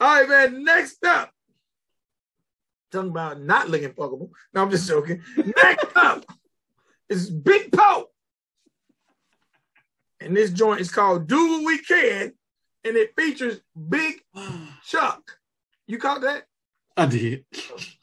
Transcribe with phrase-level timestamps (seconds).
[0.00, 0.64] All right, man.
[0.64, 1.30] Next up,
[2.90, 4.30] talking about not looking fuckable.
[4.54, 5.22] No, I'm just joking.
[5.36, 6.24] Next up
[7.08, 8.06] is Big Poe.
[10.20, 12.32] And this joint is called Do What We Can,
[12.84, 14.22] and it features Big
[14.86, 15.38] Chuck.
[15.86, 16.44] You caught that?
[16.96, 17.44] I did.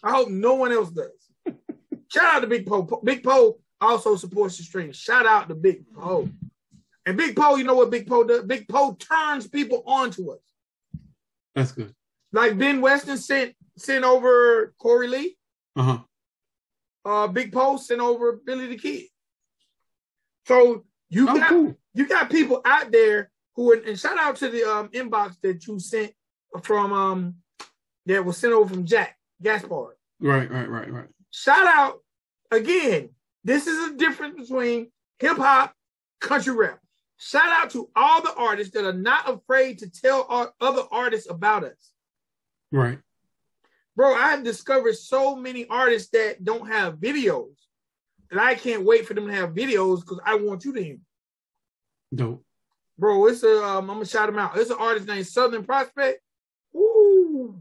[0.03, 1.11] I hope no one else does.
[2.09, 2.83] Shout out to Big Poe.
[3.03, 4.91] Big Poe also supports the stream.
[4.91, 6.29] Shout out to Big Poe.
[7.05, 8.43] And Big Poe, you know what Big Poe does?
[8.43, 10.46] Big Poe turns people on to us.
[11.57, 11.91] That's good.
[12.31, 15.37] Like Ben Weston sent sent over Corey Lee.
[15.75, 15.99] Uh-huh.
[17.03, 19.05] Uh Big Post sent over Billy the Kid.
[20.45, 21.75] So you Oh, got cool.
[21.95, 25.65] you got people out there who are, and shout out to the um inbox that
[25.65, 26.11] you sent
[26.61, 27.35] from um
[28.05, 29.95] that was sent over from Jack Gaspard.
[30.19, 31.07] Right, right, right, right.
[31.31, 31.99] Shout out
[32.51, 33.09] again.
[33.43, 35.73] This is a difference between hip hop,
[36.21, 36.79] country rap.
[37.17, 41.29] Shout out to all the artists that are not afraid to tell our other artists
[41.29, 41.91] about us.
[42.71, 42.99] Right.
[43.95, 47.55] Bro, I have discovered so many artists that don't have videos.
[48.29, 50.97] And I can't wait for them to have videos because I want you to hear.
[52.13, 52.45] Dope.
[52.99, 54.57] Bro, it's a um, I'm gonna shout him out.
[54.57, 56.19] It's an artist named Southern Prospect.
[56.73, 57.59] Woo!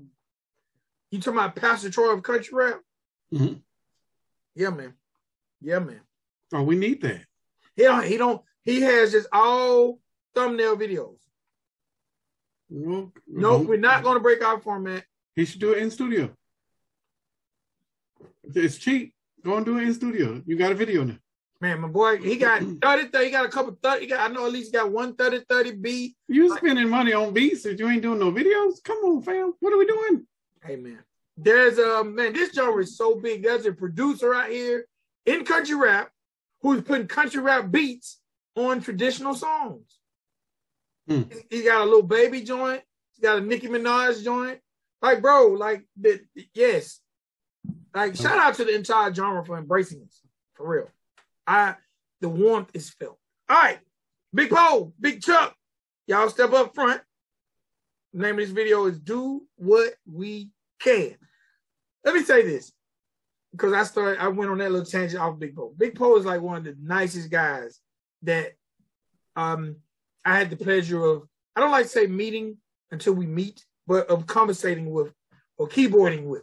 [1.11, 2.81] You talking about Pastor Troy of country rap?
[3.33, 3.61] Mhm.
[4.55, 4.95] Yeah, man.
[5.61, 6.01] Yeah, man.
[6.53, 7.23] Oh, we need that.
[7.75, 9.99] He don't, he don't he has just all
[10.35, 11.17] thumbnail videos.
[12.69, 15.05] Well, No, we're not gonna break our format.
[15.37, 16.31] He should do it in studio.
[18.55, 19.15] It's cheap.
[19.45, 20.43] Go and do it in studio.
[20.45, 21.17] You got a video now.
[21.61, 24.33] Man, my boy, he got 30, 30 he got a couple 30, he got, I
[24.33, 26.17] know at least he got one 30 30 beat.
[26.29, 28.83] You spending money on beats if you ain't doing no videos?
[28.83, 29.55] Come on, fam.
[29.61, 30.27] What are we doing?
[30.65, 30.99] Hey man,
[31.37, 33.45] there's a man, this genre is so big.
[33.45, 34.87] There's a producer out here
[35.25, 36.11] in country rap
[36.63, 38.21] who's putting country rap beats
[38.57, 39.99] on traditional songs.
[41.09, 41.23] Hmm.
[41.51, 42.83] He- got a little baby joint,
[43.15, 44.61] he got a Nicki Minaj joint.
[45.03, 46.21] Like, bro, like the
[46.55, 47.01] yes.
[47.95, 50.23] Like, shout out to the entire genre for embracing this.
[50.55, 50.91] For real.
[51.47, 51.77] I
[52.21, 53.19] the warmth is felt.
[53.49, 53.79] All right,
[54.35, 55.55] Big Poe, Big Chuck,
[56.07, 57.01] y'all step up front.
[58.13, 60.51] The name of this video is Do What We
[60.81, 61.17] Can.
[62.05, 62.73] Let me say this
[63.53, 65.75] because I started, I went on that little tangent off Big Poe.
[65.77, 67.81] Big Poe is like one of the nicest guys
[68.23, 68.53] that
[69.35, 69.77] um
[70.25, 72.57] I had the pleasure of, I don't like to say meeting
[72.91, 75.13] until we meet, but of conversating with
[75.57, 76.43] or keyboarding with.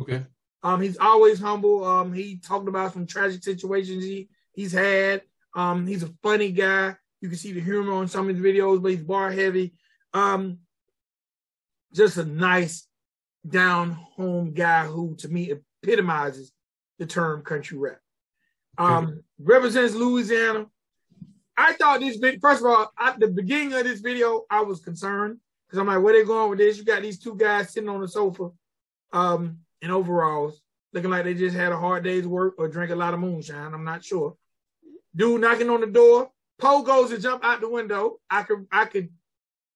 [0.00, 0.24] Okay.
[0.62, 1.84] Um, he's always humble.
[1.84, 5.22] Um, he talked about some tragic situations he he's had.
[5.54, 6.96] Um, he's a funny guy.
[7.20, 9.74] You can see the humor on some of his videos, but he's bar heavy.
[10.14, 10.58] Um,
[11.94, 12.86] just a nice,
[13.46, 15.52] down home guy who, to me,
[15.82, 16.52] epitomizes
[16.98, 17.98] the term country rap.
[18.78, 20.66] Um, represents Louisiana.
[21.56, 22.40] I thought this bit.
[22.40, 26.02] First of all, at the beginning of this video, I was concerned because I'm like,
[26.02, 26.78] where they going with this?
[26.78, 28.50] You got these two guys sitting on the sofa,
[29.12, 30.60] um, in overalls,
[30.92, 33.74] looking like they just had a hard day's work or drank a lot of moonshine.
[33.74, 34.36] I'm not sure.
[35.14, 36.30] Dude knocking on the door.
[36.58, 38.18] Poe goes to jump out the window.
[38.30, 39.08] I could, I could,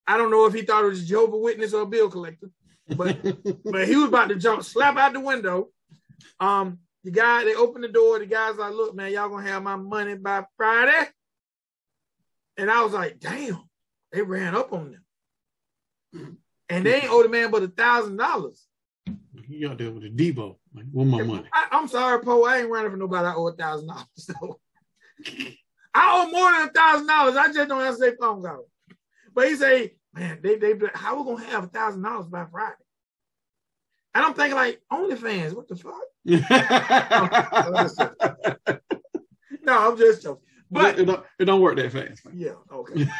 [0.06, 2.50] I don't know if he thought it was a Jehovah Witness or a bill collector,
[2.96, 3.18] but
[3.64, 5.68] but he was about to jump, slap out the window.
[6.38, 8.18] Um, the guy, they open the door.
[8.18, 11.08] The guy's like, "Look, man, y'all gonna have my money by Friday."
[12.56, 13.62] And I was like, "Damn!"
[14.12, 15.04] They ran up on them,
[16.14, 16.32] mm-hmm.
[16.68, 18.66] and they ain't owe the man but a thousand dollars.
[19.48, 20.56] You out there with a Debo.
[20.74, 21.48] Like, one more money.
[21.52, 22.44] I, I'm sorry, Poe.
[22.44, 23.28] I ain't running for nobody.
[23.28, 24.06] I owe a thousand dollars.
[24.16, 24.60] So
[25.94, 27.36] I owe more than a thousand dollars.
[27.36, 28.66] I just don't answer their phone call.
[29.34, 32.74] But he say, man, they they how we gonna have a thousand dollars by Friday?
[34.14, 35.54] And I'm thinking like OnlyFans.
[35.54, 36.00] What the fuck?
[39.66, 40.45] No, I'm just joking.
[40.70, 42.24] But But it don't, it don't work that fast.
[42.24, 42.34] man.
[42.36, 43.06] yeah, okay.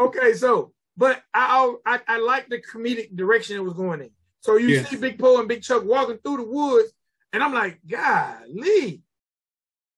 [0.00, 4.10] okay, so but I, I I like the comedic direction it was going in.
[4.40, 4.88] So you Yes.
[4.90, 6.92] see Big Poe and Big Chuck walking through the woods,
[7.32, 9.02] and I'm like, golly.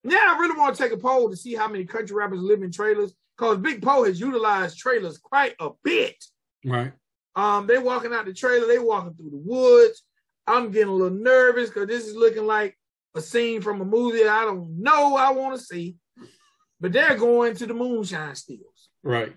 [0.05, 2.63] Yeah, I really want to take a poll to see how many country rappers live
[2.63, 6.17] in trailers because Big Poe has utilized trailers quite a bit.
[6.65, 6.93] Right.
[7.37, 10.03] Um, they walking out the trailer, they walking through the woods.
[10.47, 12.78] I'm getting a little nervous because this is looking like
[13.15, 15.97] a scene from a movie that I don't know I want to see.
[16.81, 18.91] But they're going to the moonshine steals.
[19.03, 19.35] Right.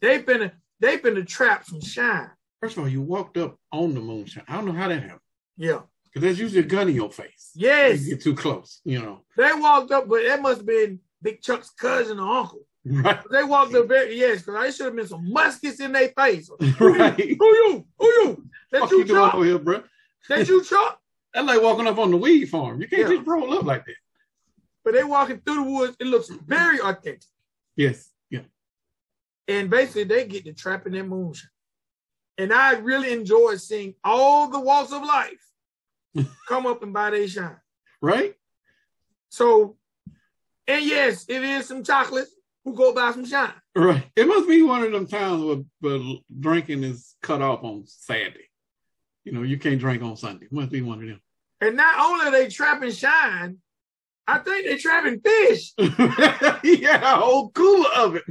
[0.00, 0.50] They've been
[0.80, 2.30] they've been the trap some shine.
[2.60, 4.44] First of all, you walked up on the moonshine.
[4.48, 5.20] I don't know how that happened.
[5.56, 5.80] Yeah.
[6.04, 7.50] Because there's usually a gun in your face.
[7.54, 8.02] Yes.
[8.02, 9.24] You get too close, you know.
[9.36, 12.60] They walked up, but that must have been Big Chuck's cousin or uncle.
[12.86, 13.20] Right.
[13.30, 16.50] They walked up very yes, because I should have been some muskets in their face.
[16.80, 17.36] Right.
[17.38, 17.86] Who you?
[17.98, 18.44] Who you?
[18.72, 19.34] That Fuck you you Chuck?
[19.34, 19.82] here, bro?
[20.28, 20.97] That you Chuck?
[21.34, 22.80] That's like walking up on the weed farm.
[22.80, 23.16] You can't Yeah.
[23.16, 23.94] just roll up like that.
[24.84, 25.96] But they walking through the woods.
[26.00, 27.22] It looks very authentic.
[27.76, 28.10] Yes.
[28.30, 28.42] Yeah.
[29.46, 31.50] And basically, they get to trapping their moonshine.
[32.38, 35.44] And I really enjoy seeing all the walks of life
[36.48, 37.56] come up and buy their shine.
[38.00, 38.34] Right?
[39.28, 39.76] So,
[40.66, 42.30] and yes, it is some chocolates
[42.64, 43.52] who go buy some shine.
[43.74, 44.04] Right.
[44.16, 48.47] It must be one of them times where, where drinking is cut off on Saturday.
[49.28, 50.46] You know, you can't drink on Sunday.
[50.50, 51.20] Must be one of them.
[51.60, 53.58] And not only are they trapping shine,
[54.26, 55.72] I think they're trapping fish.
[55.78, 58.24] yeah, a whole cooler of it.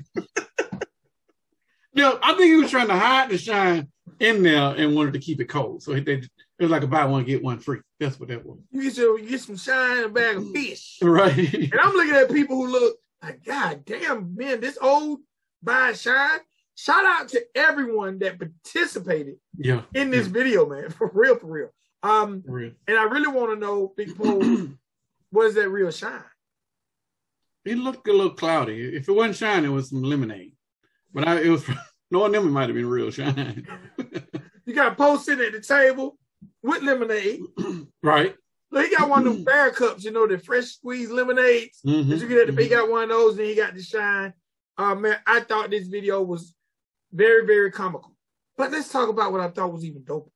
[1.94, 3.90] no, I think he was trying to hide the shine
[4.20, 5.84] in there and wanted to keep it cold.
[5.84, 6.30] So they, it
[6.60, 7.82] was like a buy one get one free.
[8.00, 8.58] That's what that was.
[8.72, 10.54] You get some, you get some shine and a bag of mm.
[10.54, 10.98] fish.
[11.04, 11.54] Right.
[11.54, 15.20] And I'm looking at people who look like, God damn, man, this old
[15.62, 16.40] buy shine.
[16.80, 19.82] Shout out to everyone that participated Yeah.
[19.96, 20.90] in this yeah, video, man.
[20.98, 21.70] For real, for real.
[22.04, 22.72] Um, for real.
[22.88, 24.40] and I really want to know, Big Poe,
[25.32, 26.24] what is that real shine?
[27.66, 28.96] It looked a little cloudy.
[28.96, 30.54] If it wasn't shine, it was some lemonade.
[31.12, 31.66] But I, it was
[32.12, 33.66] knowing them, it might have been real shine.
[34.66, 36.18] You got sitting at the table
[36.62, 37.40] with lemonade.
[38.04, 38.36] right.
[38.70, 41.80] Look, he got one of them bear cups, you know, the fresh squeezed lemonades.
[41.86, 42.10] Mhm.
[42.10, 44.34] That you get at the he got one of those, and he got the shine.
[44.78, 46.54] Uh, man, I thought this video was
[47.12, 48.16] very, very comical.
[48.58, 50.32] But let's talk about what I thought was even dope.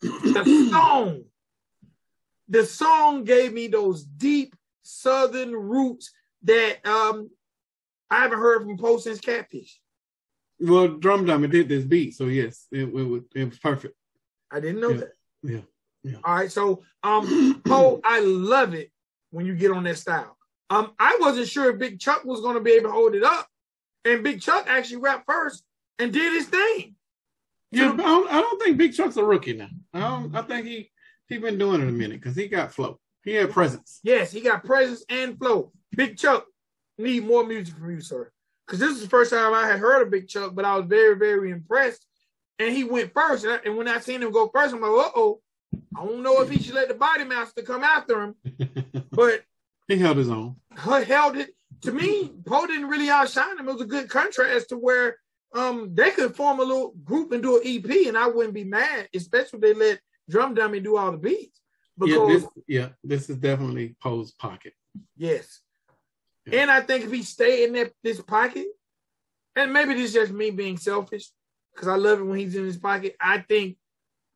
[0.00, 1.24] The song.
[2.48, 6.12] The song gave me those deep southern roots
[6.42, 7.30] that um
[8.10, 9.80] I haven't heard from Post since Catfish.
[10.60, 13.96] Well, Drum Dummy did this beat, so yes, it, it, was, it was perfect.
[14.52, 14.96] I didn't know Yeah.
[14.98, 15.12] that.
[15.42, 15.60] Yeah.
[16.04, 16.18] Yeah.
[16.22, 18.92] All right, so um, Poe, I love it
[19.30, 20.36] when you get on that style.
[20.68, 23.24] Um, I wasn't sure if Big Chuck was going to be able to hold it
[23.24, 23.48] up,
[24.04, 25.64] and Big Chuck actually rapped first
[25.98, 26.96] and did his thing.
[27.70, 29.68] Yeah, but I don't, I don't think Big Chuck's a rookie now.
[29.92, 30.34] I don't.
[30.36, 30.90] I think he
[31.28, 33.00] he been doing it a minute because he got flow.
[33.24, 34.00] He had presence.
[34.02, 35.72] Yes, he got presence and flow.
[35.96, 36.46] Big Chuck
[36.98, 38.30] need more music from you, sir,
[38.66, 40.86] because this is the first time I had heard of Big Chuck, but I was
[40.86, 42.06] very, very impressed.
[42.60, 44.90] And he went first, and, I- and when I seen him go first, I'm like,
[44.90, 45.40] uh oh.
[45.96, 48.34] I don't know if he should let the body master come after him,
[49.10, 49.42] but
[49.88, 50.54] he held his own.
[50.76, 51.50] held it.
[51.82, 53.68] To me, Poe didn't really outshine him.
[53.68, 55.16] It was a good contrast to where
[55.54, 58.64] um they could form a little group and do an EP, and I wouldn't be
[58.64, 61.60] mad, especially if they let Drum Dummy do all the beats.
[61.98, 64.72] Yeah, Because this, yeah, this is definitely Poe's pocket.
[65.16, 65.60] yes,
[66.46, 66.62] Yeah.
[66.62, 68.66] and I think if he stayed in that this pocket,
[69.56, 71.30] and maybe this is just me being selfish,
[71.72, 73.14] because I love it when he's in his pocket.
[73.20, 73.76] I think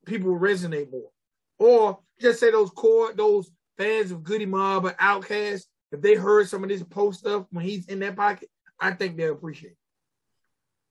[0.06, 1.10] people will resonate more,
[1.58, 6.48] or just say those core those fans of Goodie Mob or Outkast, if they heard
[6.48, 8.48] some of this Poe stuff when he's in that pocket,
[8.78, 9.72] I think they'll appreciate.
[9.72, 9.78] it.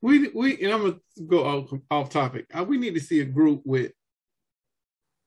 [0.00, 2.46] We we and I'm gonna go off, off topic.
[2.56, 3.92] Uh, we need to see a group with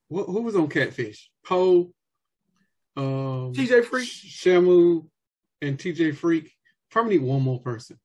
[0.09, 1.29] wh- who was on Catfish?
[1.45, 1.91] Poe,
[2.95, 4.07] um, TJ Freak?
[4.07, 5.07] Shamu,
[5.62, 6.51] and TJ Freak.
[6.89, 7.97] Probably need one more person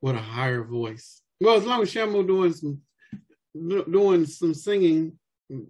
[0.00, 1.22] with a higher voice.
[1.40, 2.80] Well, as long as Shamu doing some
[3.90, 5.18] doing some singing,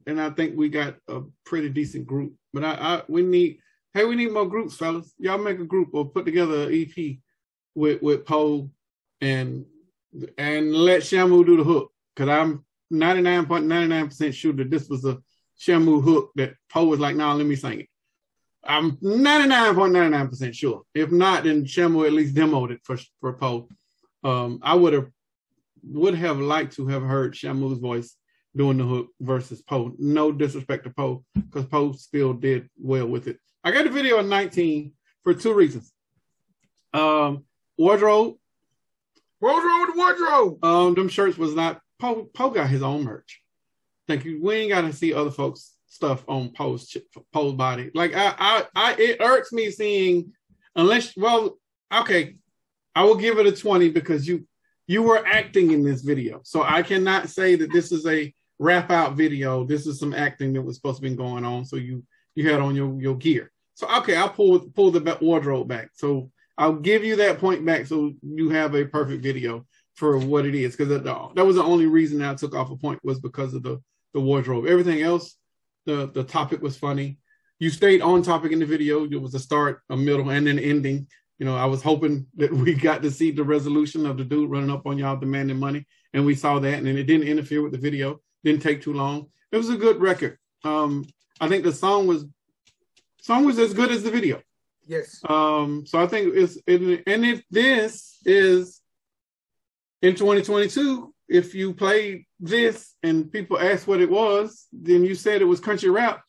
[0.06, 2.34] and I think we got a pretty decent group.
[2.52, 3.58] But I, I we need
[3.92, 5.12] hey we need more groups, fellas.
[5.18, 7.16] Y'all make a group or put together an EP
[7.74, 8.70] with with Poe
[9.20, 9.64] and
[10.38, 11.92] and let Shamu do the hook.
[12.14, 15.18] Cause I'm 99.99% sure that this was a
[15.60, 17.88] Shamu hook that Poe was like, nah, let me sing it.
[18.64, 20.82] I'm 99.99% sure.
[20.94, 23.68] If not, then Shamu at least demoed it for for Poe.
[24.24, 25.08] Um, I would have
[25.84, 28.16] would have liked to have heard Shamu's voice
[28.56, 29.94] doing the hook versus Poe.
[29.98, 33.38] No disrespect to Poe, because Poe still did well with it.
[33.62, 34.92] I got the video in 19
[35.22, 35.92] for two reasons.
[36.92, 37.44] Um,
[37.76, 38.36] wardrobe,
[39.40, 40.64] With the wardrobe?
[40.64, 42.28] um, them shirts was not Poe.
[42.34, 43.40] Poe got his own merch.
[44.06, 44.40] Thank you.
[44.42, 46.96] We ain't got to see other folks' stuff on Poe's
[47.32, 47.90] Poe's body.
[47.94, 50.32] Like I, I, I, it irks me seeing
[50.74, 51.16] unless.
[51.16, 51.58] Well,
[51.92, 52.36] okay,
[52.94, 54.46] I will give it a twenty because you
[54.86, 58.90] you were acting in this video, so I cannot say that this is a wrap
[58.90, 59.64] out video.
[59.64, 61.64] This is some acting that was supposed to be going on.
[61.64, 63.50] So you you had on your your gear.
[63.74, 65.90] So okay, I'll pull pull the wardrobe back.
[65.94, 67.86] So I'll give you that point back.
[67.86, 71.62] So you have a perfect video for what it is because that, that was the
[71.62, 73.80] only reason I took off a point was because of the
[74.14, 74.66] the wardrobe.
[74.66, 75.36] Everything else,
[75.84, 77.18] the the topic was funny.
[77.58, 79.04] You stayed on topic in the video.
[79.04, 81.06] It was a start, a middle, and an ending.
[81.38, 84.50] You know, I was hoping that we got to see the resolution of the dude
[84.50, 87.72] running up on y'all demanding money, and we saw that, and it didn't interfere with
[87.72, 88.20] the video.
[88.44, 89.26] Didn't take too long.
[89.52, 90.38] It was a good record.
[90.64, 91.06] Um,
[91.40, 92.24] I think the song was
[93.20, 94.40] song was as good as the video.
[94.86, 95.20] Yes.
[95.28, 98.80] Um, so I think it's it, and if this is
[100.02, 105.42] in 2022, if you played this and people asked what it was, then you said
[105.42, 106.22] it was country rap.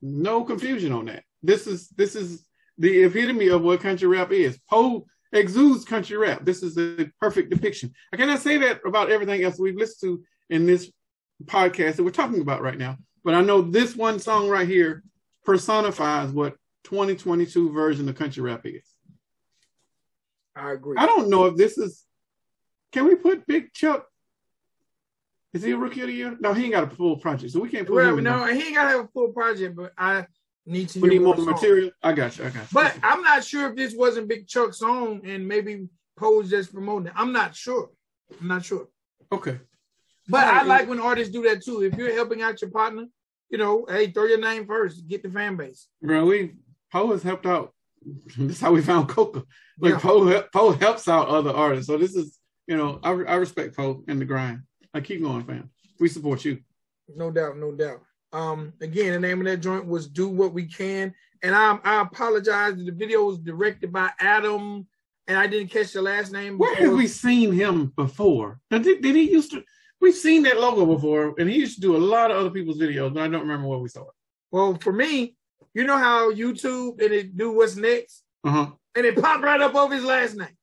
[0.00, 1.24] No confusion on that.
[1.42, 2.46] This is this is
[2.78, 4.58] the epitome of what country rap is.
[4.70, 6.44] Poe exudes country rap.
[6.44, 7.92] This is a perfect depiction.
[8.12, 10.90] I cannot say that about everything else we've listened to in this
[11.44, 12.96] podcast that we're talking about right now.
[13.24, 15.02] But I know this one song right here
[15.44, 18.82] personifies what 2022 version of country rap is.
[20.56, 20.96] I agree.
[20.98, 22.04] I don't know if this is.
[22.92, 24.06] Can we put Big Chuck?
[25.52, 26.36] Is he a rookie of the year?
[26.40, 28.18] No, he ain't got a full project, so we can't put well, him.
[28.18, 30.26] in no, he ain't gotta have a full project, but I
[30.66, 31.90] need to we need more material.
[32.02, 32.44] I got you.
[32.44, 32.68] I got you.
[32.72, 37.08] But I'm not sure if this wasn't Big Chuck's song and maybe Poe's just promoting
[37.08, 37.12] it.
[37.16, 37.90] I'm not sure.
[38.40, 38.88] I'm not sure.
[39.30, 39.58] okay,
[40.28, 41.82] But All I like when artists do that too.
[41.82, 43.06] If you're helping out your partner,
[43.48, 45.86] you know, hey, throw your name first, get the fan base.
[46.02, 46.54] bro, we
[46.94, 47.74] Poe has helped out.
[48.38, 49.42] this is how we found Coca.
[49.80, 49.98] Like Yeah.
[49.98, 51.88] Poe, Poe helps out other artists.
[51.88, 54.62] So this is, you know, I, I respect Poe and the grind.
[54.94, 55.70] I keep going, fam.
[55.98, 56.60] We support you.
[57.16, 58.00] No doubt, no doubt.
[58.32, 62.00] Um, again, the name of that joint was "Do What We Can," and I I
[62.02, 62.74] apologize.
[62.76, 64.86] The video was directed by Adam,
[65.28, 66.58] and I didn't catch the last name.
[66.58, 68.58] Where have we seen him before?
[68.70, 69.62] Did, did he used to?
[70.00, 72.78] We've seen that logo before, and he used to do a lot of other people's
[72.78, 74.14] videos, but I don't remember where we saw it.
[74.50, 75.36] Well, for me,
[75.74, 78.66] you know how YouTube and it do what's next, Uh huh.
[78.94, 80.56] and it popped right up over his last name.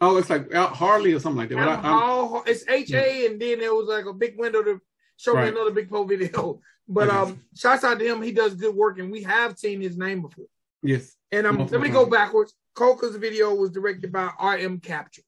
[0.00, 1.56] Oh, it's like Harley or something like that.
[1.56, 4.38] But I, Adam I'm- Hall, it's H A, and then there was like a big
[4.38, 4.80] window to
[5.16, 6.60] show me another Big Poe video.
[6.88, 7.16] But Okay.
[7.16, 8.20] um, shouts out to him.
[8.20, 10.46] He does good work, and we have seen his name before.
[10.82, 11.14] yes.
[11.30, 12.52] And um, Multiple let me go backwards.
[12.74, 15.24] Coca's video was directed by RM Captures.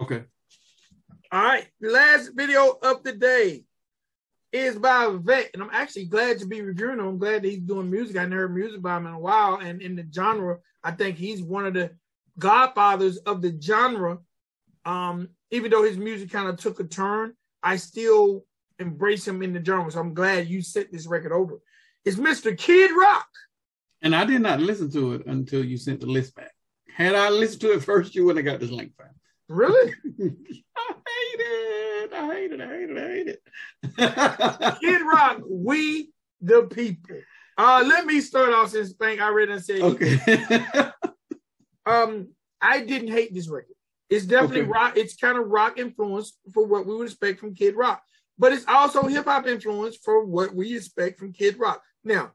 [0.00, 0.22] Okay.
[1.32, 3.64] All right, last video of the day
[4.52, 7.06] is by Vet, and I'm actually glad to be reviewing him.
[7.06, 8.16] I'm glad that he's doing music.
[8.16, 11.16] I never heard music by him in a while, and in the genre, I think
[11.16, 11.90] he's one of the
[12.38, 14.18] godfathers of the genre.
[14.84, 18.44] Um, even though his music kind of took a turn, I still
[18.78, 19.90] embrace him in the genre.
[19.90, 21.58] So I'm glad you sent this record over.
[22.04, 22.56] It's Mr.
[22.56, 23.28] Kid Rock.
[24.00, 26.52] And I did not listen to it until you sent the list back.
[26.94, 29.08] Had I listened to it first, you wouldn't have got this link, fam.
[29.48, 29.92] Really?
[30.20, 31.87] I hate it.
[32.12, 32.60] I hate it.
[32.60, 32.98] I hate it.
[32.98, 34.80] I hate it.
[34.80, 36.10] Kid Rock, we
[36.40, 37.16] the people.
[37.56, 40.18] Uh, let me start off since Spank I read and said okay.
[41.86, 42.28] um
[42.60, 43.74] I didn't hate this record.
[44.10, 44.70] It's definitely Okay.
[44.70, 48.02] rock, it's kind of rock influence for what we would expect from Kid Rock,
[48.38, 51.82] but it's also hip hop influence for what we expect from Kid Rock.
[52.04, 52.32] Now,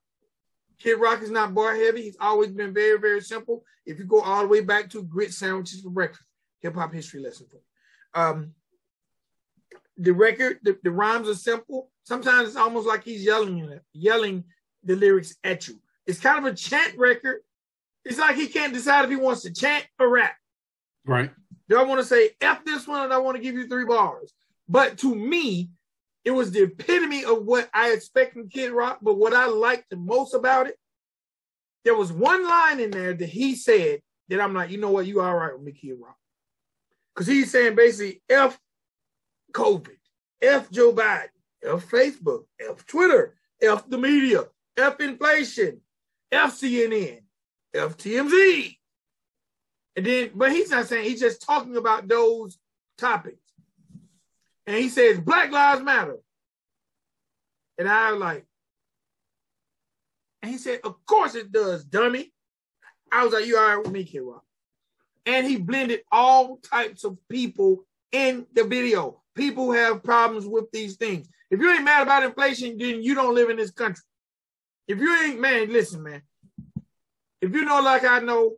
[0.80, 3.64] Kid Rock is not bar heavy, he's always been very, very simple.
[3.86, 6.24] If you go all the way back to grit sandwiches for breakfast,
[6.62, 8.22] hip hop history lesson for you.
[8.22, 8.52] Um
[9.98, 11.92] the record, the, the rhymes are simple.
[12.04, 14.44] Sometimes it's almost like he's yelling yelling
[14.84, 15.80] the lyrics at you.
[16.06, 17.42] It's kind of a chant record.
[18.04, 20.36] It's like he can't decide if he wants to chant or rap.
[21.06, 21.32] right.
[21.70, 23.86] Do I want to say F this one and I want to give you three
[23.86, 24.34] bars?
[24.68, 25.70] But to me,
[26.26, 29.00] it was the epitome of what I expect from Kid Rock.
[29.02, 30.78] But what I liked the most about it,
[31.86, 35.06] there was one line in there that he said that I'm like, you know what,
[35.06, 36.18] you all right with me, Kid Rock.
[37.14, 38.60] Because he's saying basically F
[39.54, 39.98] COVID,
[40.42, 41.30] F Joe Biden,
[41.64, 44.46] F Facebook, F Twitter, F the media,
[44.78, 45.82] F inflation,
[46.32, 47.22] F CNN,
[47.74, 48.78] F TMZ.
[49.96, 52.58] And then, but he's not saying he's just talking about those
[52.98, 53.38] topics.
[54.66, 56.18] And he says Black Lives Matter.
[57.78, 58.46] And I was like,
[60.42, 62.32] and he said, Of course it does, dummy.
[63.12, 64.24] I was like, You all right with me, Kid?
[65.26, 69.23] And he blended all types of people in the video.
[69.36, 71.28] People have problems with these things.
[71.50, 74.04] If you ain't mad about inflation, then you don't live in this country.
[74.88, 76.22] If you ain't, man, listen, man.
[77.42, 78.54] If you know, like I know,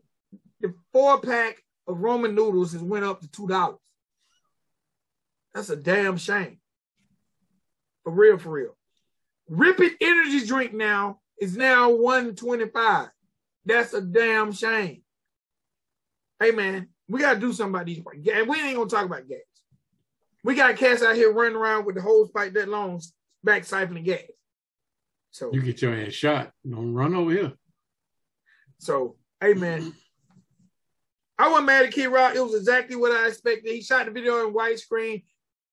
[0.62, 3.79] the four pack of Roman noodles has went up to two dollars.
[5.53, 6.60] That's a damn shame.
[8.03, 8.75] For real, for real.
[9.48, 13.10] Rip It energy drink now is now 125.
[13.65, 15.01] That's a damn shame.
[16.39, 18.03] Hey man, we gotta do something about these.
[18.24, 19.39] ga- We ain't gonna talk about gas.
[20.46, 23.02] We got cats out here running around with the hose pipe that long,
[23.44, 24.22] back siphoning gas.
[25.32, 26.52] So You get your ass shot.
[26.70, 27.54] Don't run over here.
[28.78, 29.92] So, hey man,
[31.40, 32.36] I wasn't mad at Kid Rock.
[32.36, 33.74] It was exactly what I expected.
[33.74, 35.24] He shot the video in widescreen.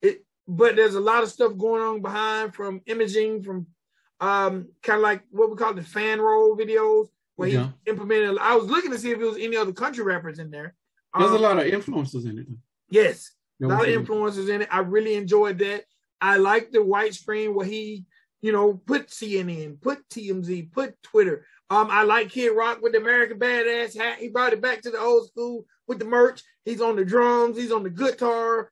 [0.01, 3.67] It, but there's a lot of stuff going on behind from imaging, from
[4.21, 7.69] um, kind of like what we call the fan roll videos, where he Yeah.
[7.85, 8.39] implemented.
[8.39, 10.73] I was looking to see if there was any other country rappers in there.
[11.15, 12.47] There's a Um, lot of influences in it.
[12.89, 13.31] Yes,
[13.63, 14.69] a lot of I'm influencers in it.
[14.71, 15.85] I really enjoyed that.
[16.21, 18.05] I like the white screen where he,
[18.41, 21.45] you know, put CNN, put TMZ, put Twitter.
[21.69, 24.19] Um, I like Kid Rock with the American Badass hat.
[24.19, 26.41] He brought it back to the old school with the merch.
[26.65, 27.57] He's on the drums.
[27.57, 28.71] He's on the guitar.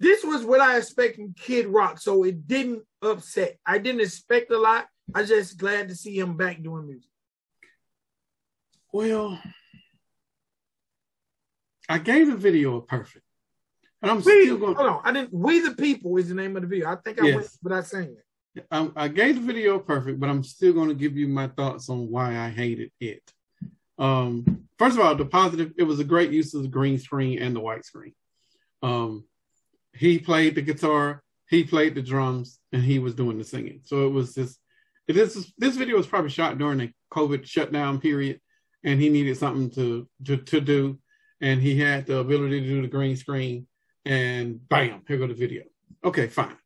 [0.00, 3.58] This was what I expected from Kid Rock, so it didn't upset.
[3.64, 4.86] I didn't expect a lot.
[5.14, 7.10] I just glad to see him back doing music.
[8.92, 9.40] Well,
[11.88, 13.23] I gave the video a perfect.
[14.04, 14.74] And I'm We, still going.
[14.74, 15.32] hold on, I didn't.
[15.32, 16.90] We the people is the name of the video.
[16.90, 17.34] I think I Yes.
[17.36, 18.16] went without saying
[18.54, 18.66] that.
[18.70, 21.88] I, I gave the video perfect, but I'm still going to give you my thoughts
[21.88, 23.22] on why I hated it.
[23.98, 27.40] Um, first of all, the positive, it was a great use of the green screen
[27.40, 28.12] and the white screen.
[28.82, 29.24] Um,
[29.94, 33.80] he played the guitar, he played the drums, and he was doing the singing.
[33.84, 34.58] So it was just,
[35.08, 38.40] it is, this video was probably shot during the COVID shutdown period,
[38.84, 40.98] and he needed something to, to, to do.
[41.40, 43.66] And he had the ability to do the green screen,
[44.04, 45.62] and bam, here go the video.
[46.04, 46.56] Okay, fine.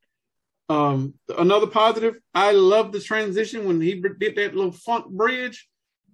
[0.68, 5.68] Um, another positive, I love the transition when he did that little funk bridge.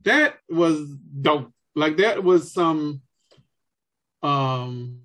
[0.04, 0.90] That was
[1.20, 1.52] dope.
[1.74, 3.00] Like that was some.
[4.22, 5.00] Um,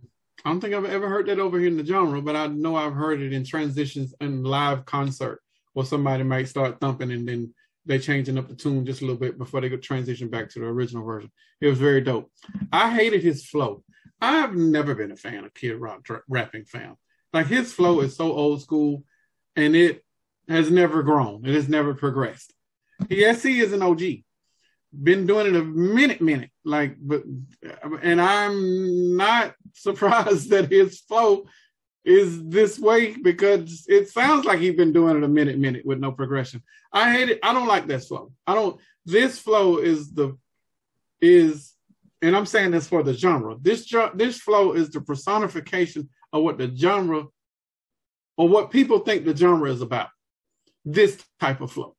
[0.45, 2.75] I don't think I've ever heard that over here in the genre, but I know
[2.75, 5.41] I've heard it in transitions in live concert,
[5.73, 7.53] where somebody might start thumping and then
[7.85, 10.59] they're changing up the tune just a little bit before they go transition back to
[10.59, 11.31] the original version.
[11.59, 12.31] It was very dope.
[12.71, 13.83] I hated his flow.
[14.21, 16.95] I've never been a fan of Kid Rock dra- rapping fan.
[17.33, 19.03] Like his flow is so old school
[19.55, 20.03] and it
[20.47, 21.45] has never grown.
[21.45, 22.53] It has never progressed.
[23.07, 24.01] Yes, he is an OG.
[25.03, 26.49] Been doing it a minute, minute.
[26.65, 27.23] Like, but,
[28.01, 31.45] and I'm not surprised that his flow
[32.03, 35.99] is this way because it sounds like he's been doing it a minute, minute with
[35.99, 36.63] no progression.
[36.91, 37.39] I hate it.
[37.43, 38.31] I don't like that flow.
[38.47, 38.79] I don't.
[39.05, 40.37] This flow is the
[41.21, 41.68] is,
[42.21, 43.55] and I'm saying this for the genre.
[43.61, 47.25] This this flow is the personification of what the genre
[48.37, 50.09] or what people think the genre is about.
[50.85, 51.95] This type of flow.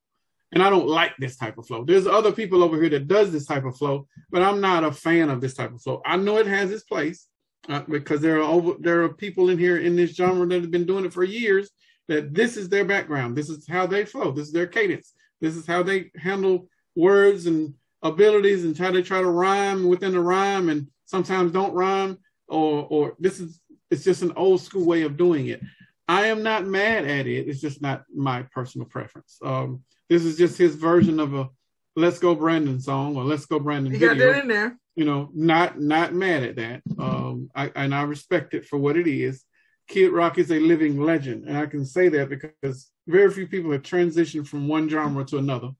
[0.52, 1.84] And I don't like this type of flow.
[1.84, 4.90] There's other people over here that does this type of flow, but I'm not a
[4.90, 6.02] fan of this type of flow.
[6.04, 7.28] I know it has its place
[7.68, 10.70] uh, because there are over there are people in here in this genre that have
[10.70, 11.70] been doing it for years.
[12.08, 13.36] That this is their background.
[13.36, 14.32] This is how they flow.
[14.32, 15.14] This is their cadence.
[15.40, 20.12] This is how they handle words and abilities and try to try to rhyme within
[20.12, 22.18] the rhyme and sometimes don't rhyme.
[22.48, 23.60] Or or this is
[23.90, 25.60] it's just an old school way of doing it.
[26.08, 27.48] I am not mad at it.
[27.48, 29.38] It's just not my personal preference.
[29.44, 31.48] Um, this is just his version of a
[31.94, 34.32] "Let's Go Brandon" song or "Let's Go Brandon" You got video.
[34.32, 34.76] that in there.
[34.96, 36.82] You know, not not mad at that.
[36.98, 39.44] Um, I, and I respect it for what it is.
[39.86, 43.70] Kid Rock is a living legend, and I can say that because very few people
[43.72, 45.70] have transitioned from one genre to another,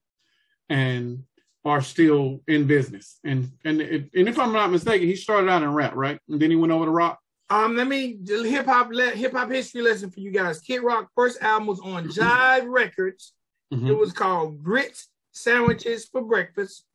[0.69, 1.23] and
[1.63, 3.19] are still in business.
[3.23, 6.19] And and it, and if I'm not mistaken, he started out in rap, right?
[6.29, 7.19] And then he went over to rock.
[7.49, 10.59] Um, let me hip hop le- hip hop history lesson for you guys.
[10.61, 13.33] Kid Rock first album was on Jive Records.
[13.73, 13.89] Mhm.
[13.89, 16.85] It was called Grits Sandwiches for Breakfast.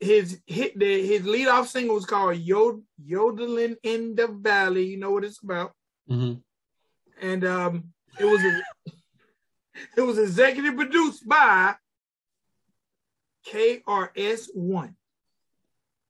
[0.00, 4.84] His hit the his lead off single was called Yod, Yodeling in the Valley.
[4.86, 5.72] You know what it's about.
[6.08, 6.40] Mhm.
[7.20, 8.62] And um it was a,
[9.96, 11.74] it was executive produced by
[13.46, 14.94] KRS1.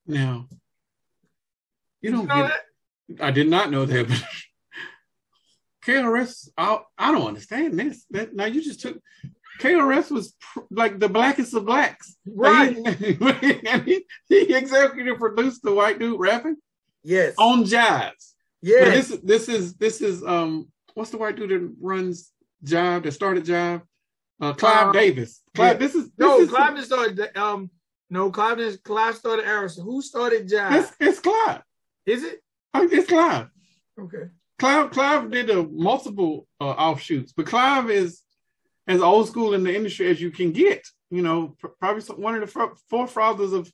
[0.06, 0.46] Now,
[2.00, 2.60] you You don't know get
[3.08, 3.24] that?
[3.26, 4.08] I did not know that.
[4.08, 4.22] But
[5.86, 8.04] KRS, I, I don't understand this.
[8.10, 8.98] That now you just took
[9.60, 12.76] KRS was pr- like the blackest of blacks, Right.
[12.78, 12.98] Like,
[13.40, 16.56] he, and he, he executive produced the white dude rapping
[17.02, 17.34] Yes.
[17.38, 18.12] on Jive.
[18.62, 18.84] yes.
[18.88, 22.32] Now, this is this is this is um what's the white dude that runs
[22.64, 23.82] Jive that started Jive?
[24.40, 25.42] Uh, Clive Uh, Davis.
[25.54, 25.72] Clive.
[25.74, 25.78] yeah.
[25.78, 27.70] This is this no, is, Clive didn't start the- um
[28.10, 29.82] no Clive didn't, Clive started Arista.
[29.82, 30.80] Who started Jive?
[30.82, 31.62] It's, it's Clive.
[32.06, 32.42] Is it?
[32.74, 33.48] It's Clive.
[34.00, 34.24] Okay.
[34.58, 38.20] Clive Clive did a multiple uh, offshoots, but Clive is
[38.86, 40.86] as old school in the industry as you can get.
[41.10, 43.70] You know, pr- probably some, one of the fo- forefathers of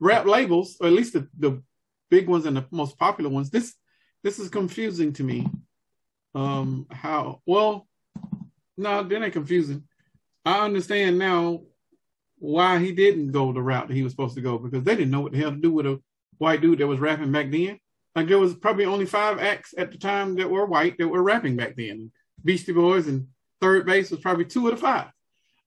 [0.00, 1.62] rap labels, or at least the, the
[2.10, 3.50] big ones and the most popular ones.
[3.50, 3.74] This
[4.24, 5.46] this is confusing to me.
[6.34, 7.86] Um, how well?
[8.76, 9.84] No, that ain't confusing.
[10.44, 11.60] I understand now
[12.38, 15.10] why he didn't go the route that he was supposed to go because they didn't
[15.10, 16.00] know what the hell to do with a
[16.38, 17.78] white dude that was rapping back then.
[18.14, 21.22] Like there was probably only five acts at the time that were white that were
[21.22, 22.10] rapping back then.
[22.42, 23.28] Beastie Boys and
[23.60, 25.06] Third Bass was probably two of the 5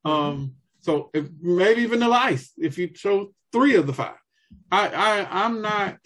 [0.03, 4.15] Um, so if, maybe Vanilla Ice if you show three of the five.
[4.71, 5.97] I, I I'm not.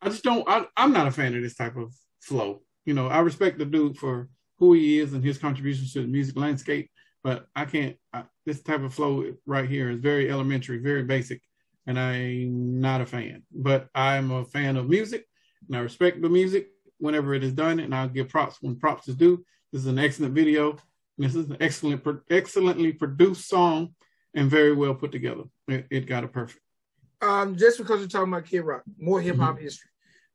[0.00, 0.48] I just don't.
[0.48, 2.62] I, I'm not a fan of this type of flow.
[2.84, 6.06] You know, I respect the dude for who he is and his contributions to the
[6.06, 6.90] music landscape,
[7.26, 7.96] but I can't.
[8.12, 11.42] I, this type of flow right here is very elementary, very basic,
[11.84, 13.42] and I'm not a fan.
[13.52, 15.26] But I'm a fan of music,
[15.66, 19.08] and I respect the music whenever it is done, and I'll give props when props
[19.08, 19.44] is due.
[19.72, 20.70] This is an excellent video.
[20.70, 23.96] And this is an excellent, excellently produced song,
[24.32, 25.42] and very well put together.
[25.66, 26.62] It, it got a perfect.
[27.22, 29.90] Um, just because we're talking about Kid Rock, more hip hop history.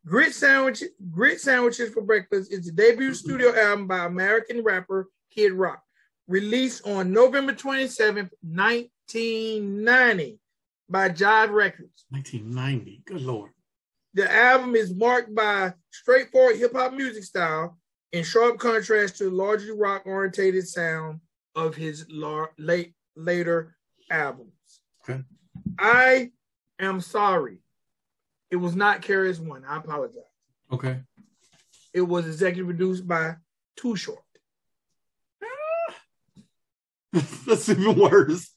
[0.05, 5.53] Grit sandwich, grit sandwiches for breakfast is the debut studio album by American rapper Kid
[5.53, 5.81] Rock,
[6.31, 10.39] released on November twenty seventh, nineteen ninety,
[10.89, 12.05] by Jive Records.
[12.09, 13.03] 1990.
[13.05, 13.51] Good lord.
[14.13, 17.77] the album is marked by straightforward hip hop music style
[18.11, 21.19] in sharp contrast to the largely rock orientated sound
[21.55, 23.75] of his lar- late later
[24.09, 24.51] albums.
[25.03, 25.21] Okay.
[25.79, 26.31] I
[26.79, 27.59] am sorry.
[28.49, 29.63] It was not KRS One.
[29.65, 30.23] I apologize.
[30.71, 30.99] Okay.
[31.93, 33.35] It was executive produced by
[33.77, 34.23] Too Short.
[37.45, 38.53] That's even worse.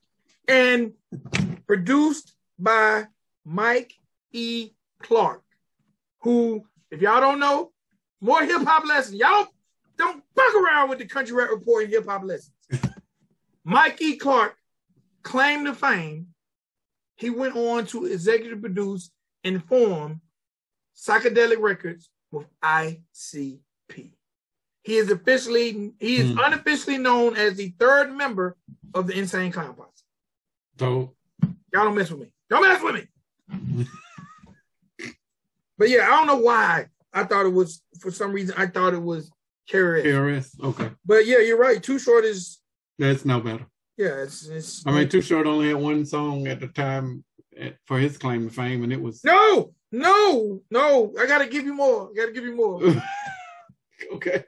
[0.49, 0.93] and
[1.67, 3.07] produced by
[3.45, 3.95] Mike
[4.33, 4.71] E.
[5.01, 5.43] Clark,
[6.21, 7.73] who, if y'all don't know,
[8.21, 9.17] more hip hop lessons.
[9.17, 9.49] Y'all don't
[9.97, 12.53] don't fuck around with the Country Rap Report and hip hop lessons.
[13.65, 14.17] Mike E.
[14.17, 14.57] Clark
[15.23, 16.29] claimed to fame.
[17.17, 19.11] He went on to executive produce
[19.45, 20.21] and form
[20.97, 23.61] Psychedelic Records with ICP.
[24.85, 26.39] He is officially, he is Hmm.
[26.39, 28.57] unofficially known as the third member
[28.95, 29.91] of the Insane Clown Posse.
[30.79, 31.15] So
[31.73, 32.33] Y'all don't mess with me.
[32.49, 33.87] Don't mess with me.
[35.77, 36.87] But yeah, I don't know why.
[37.13, 38.55] I thought it was for some reason.
[38.57, 39.29] I thought it was
[39.69, 40.05] KRS.
[40.05, 40.63] KRS.
[40.63, 40.91] Okay.
[41.05, 41.83] But yeah, you're right.
[41.83, 42.61] Too short is
[42.99, 43.67] That's no better.
[43.97, 44.23] yeah.
[44.23, 44.87] It's it's.
[44.87, 47.25] I mean, Too Short only had one song at the time
[47.59, 51.13] at, for his claim to fame, and it was no, no, no.
[51.21, 52.11] I gotta give you more.
[52.11, 52.81] I gotta give you more.
[54.15, 54.45] okay.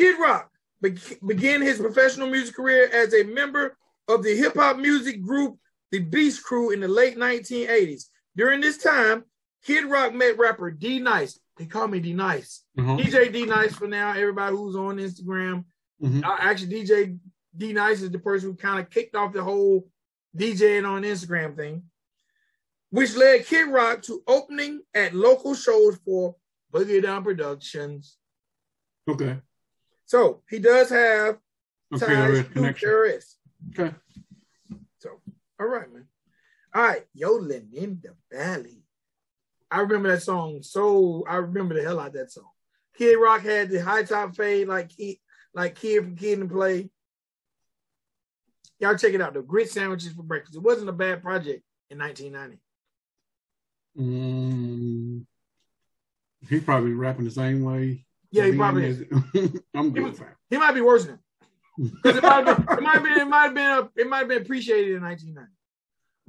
[0.00, 3.76] Kid Rock be- began his professional music career as a member
[4.08, 5.58] of the hip hop music group
[5.90, 8.04] the Beast Crew in the late 1980s.
[8.36, 9.24] During this time,
[9.64, 11.38] Kid Rock met rapper D Nice.
[11.58, 12.64] They call me D Nice.
[12.78, 12.96] Uh-huh.
[12.96, 14.12] DJ D Nice for now.
[14.12, 15.64] Everybody who's on Instagram.
[16.02, 16.24] Mhm.
[16.24, 17.18] Uh, actually, DJ
[17.54, 19.90] D Nice is the person who kind of kicked off the whole
[20.34, 21.82] DJing on Instagram thing,
[22.90, 26.36] which led Kid Rock to opening at local shows for
[26.72, 28.16] Boogie Down Productions.
[29.08, 29.40] Okay.
[30.10, 31.38] So he does have
[31.94, 32.06] Okay.
[32.06, 32.88] ties to connection.
[32.88, 33.36] KRS.
[33.78, 33.94] Okay.
[34.98, 35.20] So,
[35.60, 36.08] all right, man.
[36.74, 38.82] All right, Yodeling in the Valley.
[39.70, 40.64] I remember that song.
[40.64, 42.50] So I remember the hell out of that song.
[42.98, 45.20] Kid Rock had the high top fade like he,
[45.54, 46.90] like kid from Kid and Play.
[48.80, 49.34] Y'all check it out.
[49.34, 50.56] The grit sandwiches for breakfast.
[50.56, 52.60] It wasn't a bad project in 1990.
[53.96, 55.24] Mm,
[56.48, 58.06] he probably rapping the same way.
[58.32, 59.04] Yeah, he probably is.
[59.74, 61.18] I'm He was- He might be worse than
[61.78, 64.08] because it might have been, it might have been, it might have been, a, it
[64.08, 65.52] might have been appreciated in 1990.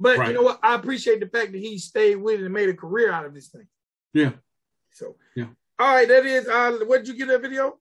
[0.00, 0.28] But Right.
[0.28, 0.58] you know what?
[0.62, 3.34] I appreciate the fact that he stayed with it and made a career out of
[3.34, 3.66] this thing.
[4.14, 4.32] Yeah.
[4.90, 5.46] So Yeah.
[5.78, 6.46] All right, that is.
[6.48, 7.78] Uh, what did you get that video?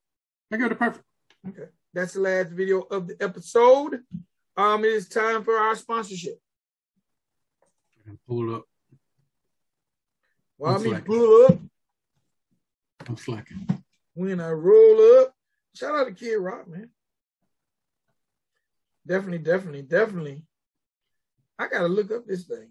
[0.52, 1.06] I got it perfect.
[1.48, 4.00] Okay, that's the last video of the episode.
[4.58, 6.40] Um, it is time for our sponsorship.
[8.00, 8.66] I can pull up.
[10.58, 11.06] While I'm me slacking.
[11.06, 11.60] pull up
[13.08, 13.84] I'm slacking.
[14.14, 15.34] When I roll up.
[15.74, 16.90] Shout out to Kid Rock, man.
[19.08, 20.44] Definitely, definitely, definitely.
[21.58, 22.70] I gotta look up this thing,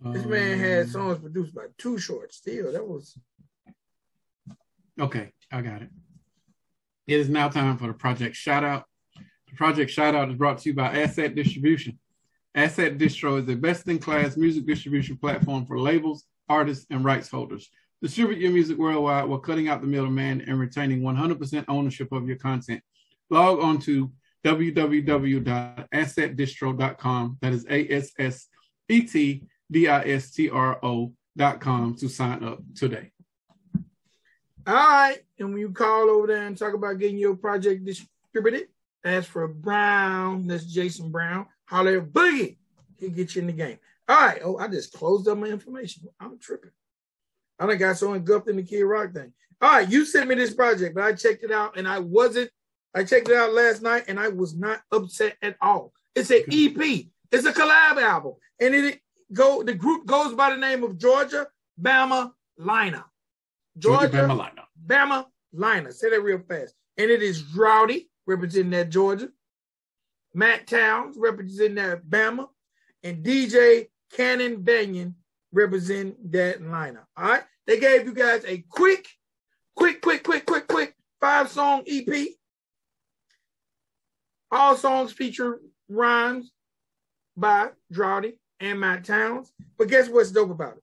[0.00, 0.12] man.
[0.14, 2.32] This man had Um, songs produced by Too Short.
[2.34, 3.16] Still, that was
[4.98, 5.90] Okay, I got it.
[7.06, 8.86] It is now time for the project shout out.
[9.16, 11.98] The project shout out is brought to you by Asset Distribution.
[12.54, 17.28] Asset Distro is a best in class music distribution platform for labels, artists, and rights
[17.28, 17.70] holders.
[18.02, 22.38] Distribute your music worldwide while cutting out the middleman and retaining 100% ownership of your
[22.38, 22.82] content.
[23.28, 24.10] Log on to
[24.44, 27.38] www.assetdistro.com.
[27.42, 28.46] That is A S S
[28.88, 33.10] E T D I S T R O.com to sign up today.
[34.66, 35.18] all right.
[35.38, 38.68] And when you call over there and talk about getting your project distributed,
[39.04, 40.46] ask for Brown.
[40.46, 41.44] That's Jason Brown.
[41.66, 42.56] Holler Boogie.
[42.98, 43.78] He'll get you in the game.
[44.08, 44.40] All right.
[44.42, 46.04] Oh, I just closed up my information.
[46.18, 46.70] I'm tripping.
[47.60, 49.32] I done got so engulfed in the Kid Rock thing.
[49.60, 52.50] All right, you sent me this project, but I checked it out and I wasn't.
[52.94, 55.92] I checked it out last night and I was not upset at all.
[56.16, 57.06] It's an EP.
[57.30, 59.00] It's a collab album, and it
[59.32, 59.62] go.
[59.62, 61.46] The group goes by the name of Georgia
[61.80, 63.04] Bama Liner.
[63.78, 64.66] Georgia Bama lineup.
[64.86, 65.92] Bama Liner.
[65.92, 66.74] Say that real fast.
[66.96, 69.28] And it is Droughty representing that Georgia,
[70.34, 72.48] Matt Towns representing that Bama,
[73.04, 75.14] and DJ Cannon Banyan
[75.52, 77.06] representing that lineup.
[77.16, 77.44] All right.
[77.66, 79.06] They gave you guys a quick,
[79.76, 82.28] quick, quick, quick, quick, quick five song EP.
[84.50, 86.50] All songs feature rhymes
[87.36, 89.52] by Droughty and Matt Towns.
[89.78, 90.82] But guess what's dope about it?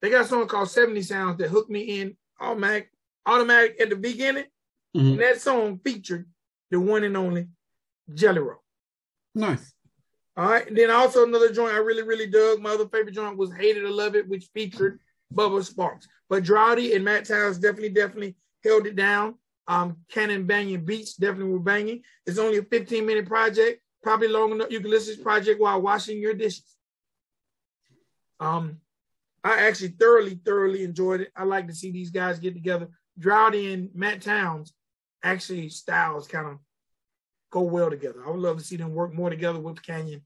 [0.00, 2.90] They got a song called 70 Sounds that hooked me in automatic,
[3.26, 4.46] automatic at the beginning.
[4.94, 5.12] Mhm.
[5.12, 6.28] And that song featured
[6.70, 7.48] the one and only
[8.12, 8.62] Jelly Roll.
[9.34, 9.72] Nice.
[10.36, 10.66] All right.
[10.66, 12.60] And then also another joint I really, really dug.
[12.60, 15.00] My other favorite joint was Hated or Love It, which featured
[15.32, 16.08] Bubba Sparks.
[16.28, 19.36] But Droughty and Matt Towns definitely, definitely held it down.
[19.66, 22.02] Um, Cannon Banging Beats definitely were banging.
[22.26, 24.70] It's only a 15 minute project, probably long enough.
[24.70, 26.76] You can listen to this project while washing your dishes.
[28.40, 28.78] Um,
[29.42, 31.32] I actually thoroughly, thoroughly enjoyed it.
[31.36, 32.88] I like to see these guys get together.
[33.18, 34.72] Droughty and Matt Towns
[35.22, 36.58] actually styles kind of
[37.50, 38.24] go well together.
[38.26, 40.22] I would love to see them work more together with Canyon,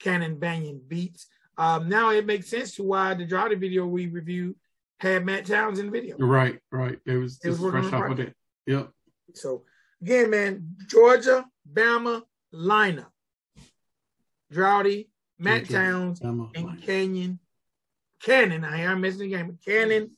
[0.00, 1.26] Cannon Banyan beats.
[1.58, 4.56] Um, now it makes sense to why the Droughty video we reviewed
[5.00, 6.16] had Matt Towns in the video.
[6.18, 6.98] Right, right.
[7.04, 8.34] It was, it was fresh off of it.
[8.66, 8.90] Yep.
[9.34, 9.64] So
[10.00, 12.22] again, man, Georgia, Bama
[12.54, 13.06] lineup.
[14.50, 16.82] Droughty, Matt Georgia, Towns, Bama, and lineup.
[16.86, 17.38] Canyon.
[18.22, 20.12] Cannon, I am missing the game, Cannon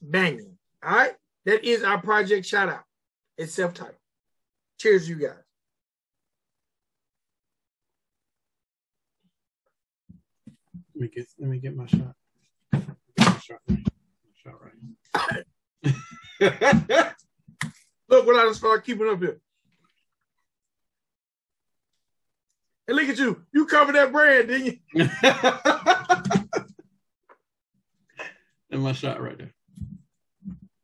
[0.00, 0.56] banging.
[0.84, 1.12] All right.
[1.46, 2.84] That is our project shout out.
[3.38, 3.96] It's self-titled.
[4.78, 5.34] Cheers, you guys.
[11.00, 12.14] Let me get let me get my shot.
[12.74, 12.84] Get
[13.18, 13.86] my shot right.
[14.22, 14.74] My shot right.
[18.10, 19.40] Look what I just start keeping up here.
[22.86, 23.42] And look at you.
[23.50, 25.08] You covered that brand, didn't you?
[28.70, 29.54] and my shot right there.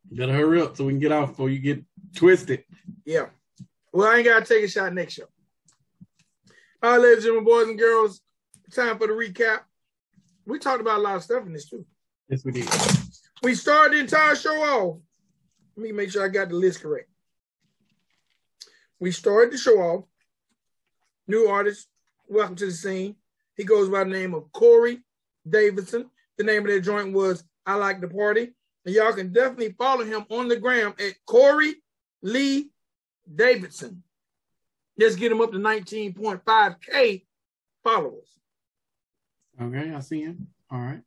[0.09, 2.65] You gotta hurry up so we can get off before you get twisted.
[3.05, 3.27] Yeah.
[3.93, 5.25] Well, I ain't gotta take a shot next show.
[6.83, 8.23] All right, ladies and gentlemen, boys and girls,
[8.73, 9.61] time for the recap.
[10.47, 11.85] We talked about a lot of stuff in this too.
[12.29, 12.69] Yes, we did.
[13.43, 14.99] We started the entire show off.
[15.77, 17.09] Let me make sure I got the list correct
[18.99, 20.05] we started the show off.
[21.29, 21.89] New artist,
[22.29, 23.17] welcome to the scene.
[23.57, 25.01] He goes by the name of Corey
[25.49, 26.11] Davidson.
[26.39, 28.53] The name of that joint was I Like the Party.
[28.85, 31.75] And y'all can definitely follow him on the gram at Corey
[32.23, 32.71] Lee
[33.35, 34.03] Davidson.
[34.99, 37.25] Let's get him up to 19.5K
[37.83, 38.29] followers.
[39.61, 40.49] Okay, I see him.
[40.71, 41.03] All right.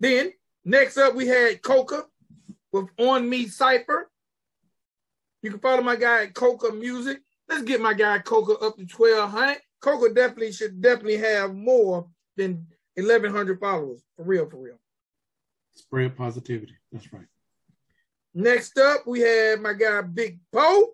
[0.00, 0.32] Then
[0.64, 2.06] next up, we had Coca
[2.72, 4.10] with On Me Cypher.
[5.42, 7.20] You can follow my guy at Coca Music.
[7.48, 9.58] Let's get my guy Coca up to 1200.
[9.80, 14.02] Coca definitely should definitely have more than 1100 followers.
[14.16, 14.78] For real, for real.
[15.74, 16.74] Spread positivity.
[16.90, 17.26] That's right.
[18.34, 20.88] Next up, we have my guy Big Poe.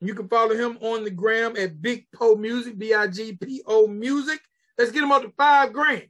[0.00, 3.62] You can follow him on the gram at Big Poe Music, B I G P
[3.66, 4.40] O Music.
[4.78, 6.06] Let's get him up to five grand.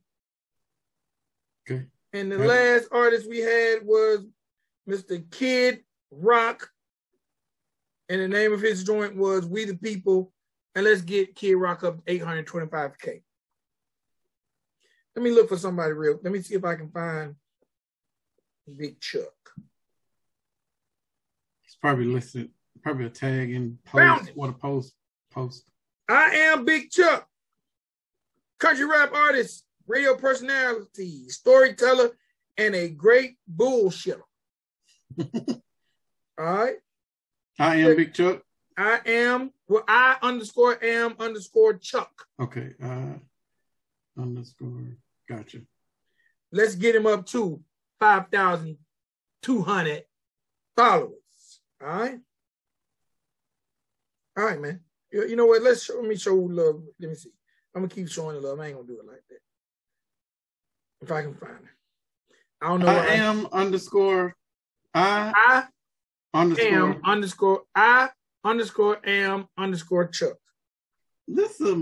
[1.69, 1.87] Okay.
[2.13, 4.27] And the last artist we had was
[4.89, 5.29] Mr.
[5.31, 6.71] Kid Rock
[8.09, 10.33] and the name of his joint was We the People,
[10.75, 13.23] and let's get Kid Rock up 825K.
[15.15, 16.19] Let me look for somebody real.
[16.23, 17.35] Let me see if I can find
[18.77, 19.25] Big Chuck.
[21.63, 22.51] He's probably listed,
[22.83, 24.33] probably a tag in post.
[24.35, 24.95] What a post
[25.31, 25.71] post.
[26.09, 27.29] I am Big Chuck,
[28.59, 32.11] country rap artist, radio personality, storyteller,
[32.57, 34.23] and a great bullshitter.
[35.19, 35.59] All
[36.39, 36.77] right.
[37.59, 38.43] I am Big Chuck.
[38.77, 42.27] I am well, I underscore am underscore Chuck.
[42.41, 42.75] Okay.
[42.83, 43.15] Uh
[44.17, 44.97] underscore
[45.29, 45.59] gotcha.
[46.53, 47.61] Let's get him up to
[47.99, 48.79] five thousand
[49.43, 50.05] two hundred
[50.77, 51.13] followers.
[51.83, 52.19] All right.
[54.37, 54.81] All right, man.
[55.11, 55.63] You, you know what?
[55.63, 56.83] Let's show me show love.
[57.01, 57.33] Let me see.
[57.79, 58.59] I'm gonna keep showing the love.
[58.59, 59.39] I ain't gonna do it like that.
[61.01, 62.35] If I can find it.
[62.61, 62.89] I don't know.
[62.89, 64.35] I am I, underscore
[64.93, 65.65] I I
[66.35, 68.09] underscore am underscore I
[68.43, 70.39] underscore am underscore Chuck.
[71.29, 71.75] This is a,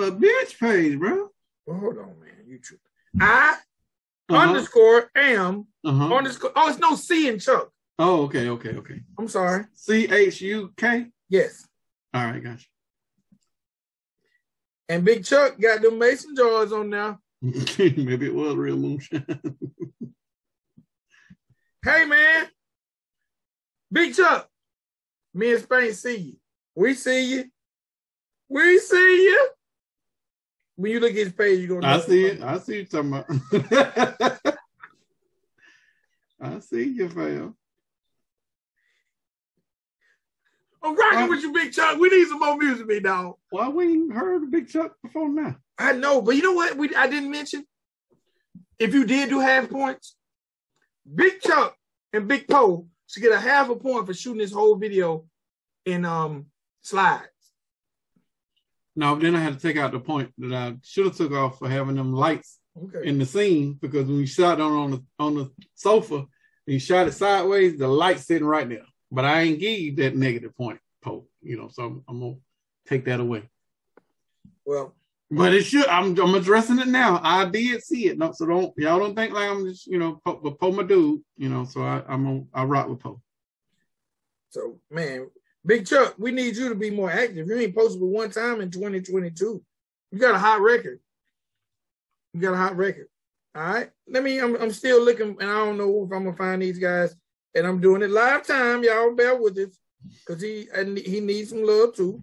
[0.00, 1.28] a bitch page, bro.
[1.66, 2.48] Well, hold on, man.
[2.48, 2.78] You true.
[3.20, 3.56] I
[4.28, 4.36] uh-huh.
[4.36, 6.16] underscore am uh-huh.
[6.16, 6.50] underscore.
[6.56, 7.70] Oh, it's no C in Chuck.
[8.00, 9.00] Oh, okay, okay, okay.
[9.16, 9.66] I'm sorry.
[9.74, 11.06] C H U K.
[11.28, 11.64] Yes.
[12.12, 12.66] All right, gotcha.
[14.88, 17.18] And Big Chuck got the mason jars on now.
[17.42, 19.24] Maybe it was real moonshine.
[21.84, 22.46] hey, man.
[23.92, 24.48] Big Chuck,
[25.32, 26.36] me and Spain see you.
[26.74, 27.44] We see you.
[28.48, 29.48] We see you.
[30.76, 31.94] When you look at his page, you're gonna.
[31.94, 32.42] I see it.
[32.42, 33.26] I see you talking about.
[36.40, 37.54] I see you, fam.
[40.84, 41.98] I'm rocking with you, Big Chuck.
[41.98, 43.36] We need some more music, big dog.
[43.48, 45.56] Why we ain't heard Big Chuck before now?
[45.78, 46.76] I know, but you know what?
[46.76, 47.64] We I didn't mention.
[48.78, 50.14] If you did do half points,
[51.12, 51.74] Big Chuck
[52.12, 55.24] and Big Poe should get a half a point for shooting this whole video
[55.86, 56.46] in um
[56.82, 57.28] slides.
[58.94, 61.58] No, then I had to take out the point that I should have took off
[61.58, 63.08] for having them lights okay.
[63.08, 66.26] in the scene because when you shot on on the on the sofa and
[66.66, 68.84] you shot it sideways, the light's sitting right there.
[69.10, 71.26] But I ain't give you that negative point, Poe.
[71.42, 72.36] You know, so I'm, I'm gonna
[72.86, 73.48] take that away.
[74.64, 74.94] Well,
[75.30, 75.86] but it should.
[75.86, 77.20] I'm I'm addressing it now.
[77.22, 78.18] I did see it.
[78.18, 80.82] No, so don't y'all don't think like I'm just you know Poe, but Poe my
[80.82, 81.22] dude.
[81.36, 83.20] You know, so I I'm a, I rock with Poe.
[84.50, 85.28] So man,
[85.66, 87.48] Big Chuck, we need you to be more active.
[87.48, 89.62] You ain't posted but one time in 2022.
[90.12, 91.00] You got a hot record.
[92.32, 93.08] You got a hot record.
[93.54, 93.90] All right.
[94.08, 94.40] Let me.
[94.40, 97.16] I'm, I'm still looking, and I don't know if I'm gonna find these guys.
[97.54, 98.82] And I'm doing it live time.
[98.82, 99.78] Y'all bear with us,
[100.26, 102.20] cause he and he needs some love too.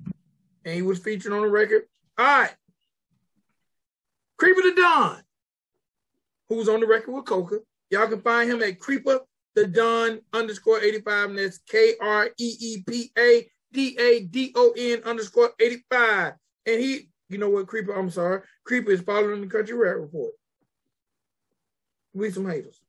[0.65, 1.83] And he was featured on the record.
[2.17, 2.53] All right.
[4.37, 5.21] Creeper the Don,
[6.49, 7.59] who's on the record with Coca.
[7.89, 9.21] Y'all can find him at Creeper
[9.55, 14.51] the Don underscore 85, and that's K R E E P A D A D
[14.55, 16.33] O N underscore 85.
[16.65, 20.31] And he, you know what, Creeper, I'm sorry, Creeper is following the Country Rap Report.
[22.13, 22.79] We some haters.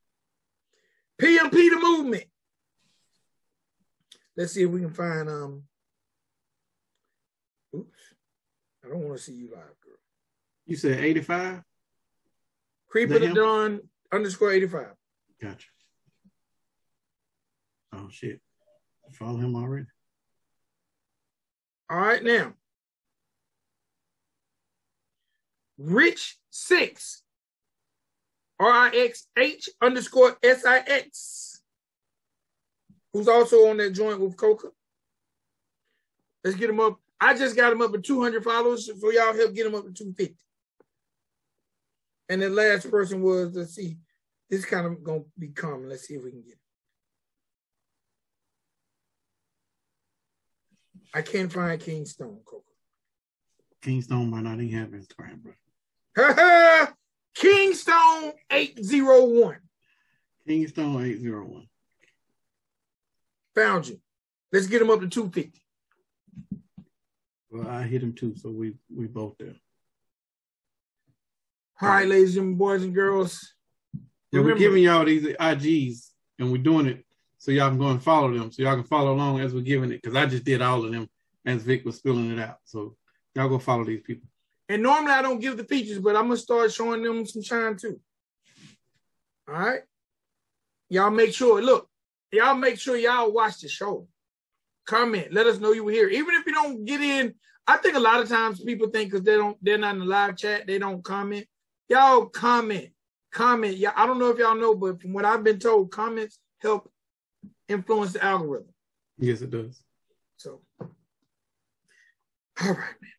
[1.21, 2.25] PMP the movement.
[4.35, 5.63] Let's see if we can find um
[7.75, 7.99] oops.
[8.83, 9.97] I don't want to see you live, girl.
[10.65, 11.63] You said 85?
[12.89, 14.87] Creep Creeper the Don underscore 85.
[15.41, 15.67] Gotcha.
[17.93, 18.41] Oh shit.
[19.13, 19.85] Follow him already.
[21.89, 22.53] All right now.
[25.77, 27.23] Rich six
[28.59, 31.52] R-I-X-H underscore S-I-X,
[33.13, 34.69] who's also on that joint with Coca.
[36.43, 36.99] Let's get him up.
[37.21, 39.93] I just got him up at 200 followers, so y'all help get him up to
[39.93, 40.35] 250.
[42.29, 43.97] And the last person was, let's see,
[44.49, 45.89] this kind of gonna be common.
[45.89, 46.59] Let's see if we can get it.
[51.13, 52.63] I can't find King Stone, Coca.
[53.81, 55.53] King Stone might not even have Instagram, bro.
[57.35, 59.57] Kingstone 801.
[60.47, 61.67] Kingstone 801.
[63.55, 63.99] Found you.
[64.51, 65.59] Let's get him up to 250.
[67.49, 69.55] Well, I hit him too, so we we both there.
[71.81, 73.53] All right, ladies and boys and girls.
[74.31, 77.05] Yeah, we're giving y'all these IGs and we're doing it
[77.37, 78.51] so y'all can go and follow them.
[78.51, 80.01] So y'all can follow along as we're giving it.
[80.01, 81.07] Because I just did all of them
[81.45, 82.57] as Vic was spilling it out.
[82.63, 82.95] So
[83.35, 84.27] y'all go follow these people.
[84.69, 87.75] And normally I don't give the features, but I'm gonna start showing them some shine
[87.75, 87.99] too.
[89.47, 89.81] All right.
[90.89, 91.89] Y'all make sure, look,
[92.33, 94.07] y'all make sure y'all watch the show.
[94.85, 96.09] Comment, let us know you were here.
[96.09, 97.33] Even if you don't get in,
[97.65, 100.05] I think a lot of times people think because they don't, they're not in the
[100.05, 101.45] live chat, they don't comment.
[101.87, 102.89] Y'all comment,
[103.31, 103.77] comment.
[103.77, 106.91] Yeah, I don't know if y'all know, but from what I've been told, comments help
[107.69, 108.73] influence the algorithm.
[109.17, 109.81] Yes, it does.
[110.37, 110.87] So, all
[112.59, 113.11] right, man.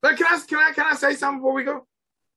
[0.00, 1.86] But can I can I can I say something before we go?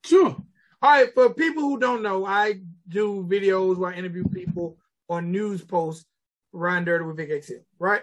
[0.03, 0.35] Sure.
[0.81, 2.55] All right, for people who don't know, I
[2.87, 4.77] do videos where I interview people
[5.09, 6.05] on news posts
[6.51, 8.01] Ryan Dirty with Vic XL, right?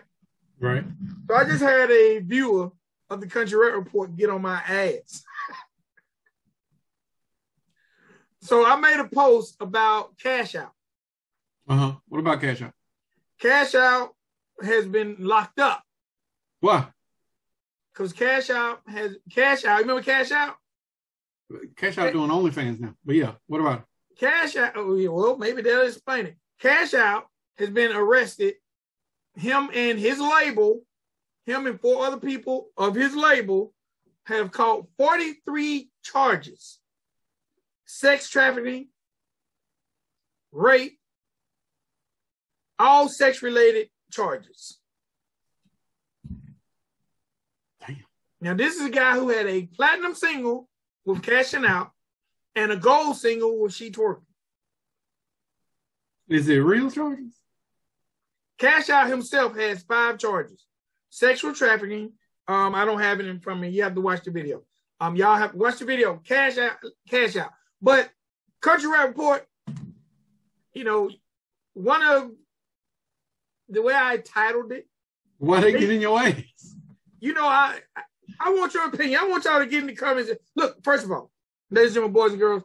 [0.58, 0.84] Right.
[1.28, 2.70] So I just had a viewer
[3.10, 5.22] of the Country Rap Report get on my ass.
[8.40, 10.72] so I made a post about Cash Out.
[11.68, 11.94] Uh-huh.
[12.08, 12.72] What about Cash Out?
[13.40, 14.14] Cash Out
[14.62, 15.82] has been locked up.
[16.60, 16.86] Why?
[17.96, 19.80] because Cash Out has Cash Out.
[19.80, 20.56] Remember Cash Out?
[21.76, 22.94] Cash Out doing OnlyFans now.
[23.04, 23.84] But yeah, what about it?
[24.18, 24.72] Cash Out.
[24.76, 26.36] Oh, well, maybe they'll explain it.
[26.60, 28.54] Cash Out has been arrested.
[29.34, 30.82] Him and his label,
[31.44, 33.72] him and four other people of his label
[34.24, 36.78] have caught 43 charges
[37.88, 38.88] sex trafficking,
[40.50, 40.98] rape,
[42.78, 44.78] all sex related charges.
[48.40, 50.68] Now, this is a guy who had a platinum single
[51.04, 51.92] with Cashing Out
[52.54, 54.25] and a gold single with She Twerking.
[56.28, 57.34] Is it real charges?
[58.58, 60.64] Cash Out himself has five charges.
[61.10, 62.12] Sexual trafficking.
[62.48, 63.70] Um, I don't have it in front of me.
[63.70, 64.62] You have to watch the video.
[65.00, 66.16] Um, y'all have to watch the video.
[66.24, 66.76] Cash out,
[67.08, 67.50] cash out.
[67.82, 68.10] But
[68.62, 69.46] Country Rap Report,
[70.72, 71.10] you know,
[71.74, 72.30] one of
[73.68, 74.86] the way I titled it.
[75.38, 76.46] Why they get in your way?
[77.20, 77.78] You know, I
[78.40, 79.20] I want your opinion.
[79.20, 80.30] I want y'all to get in the comments.
[80.54, 81.30] Look, first of all,
[81.70, 82.62] ladies and gentlemen, boys and girls,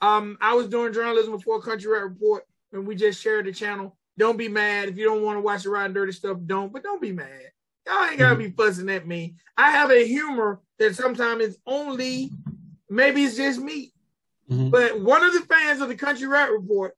[0.00, 3.96] um, I was doing journalism before Country Rap Report, and we just shared the channel.
[4.18, 6.38] Don't be mad if you don't want to watch the Riding Dirty stuff.
[6.46, 7.52] Don't, but don't be mad.
[7.86, 9.36] Y'all ain't gotta be fussing at me.
[9.56, 12.30] I have a humor that sometimes it's only,
[12.88, 13.92] maybe it's just me.
[14.50, 14.70] Mm-hmm.
[14.70, 16.94] But one of the fans of the Country Rap Report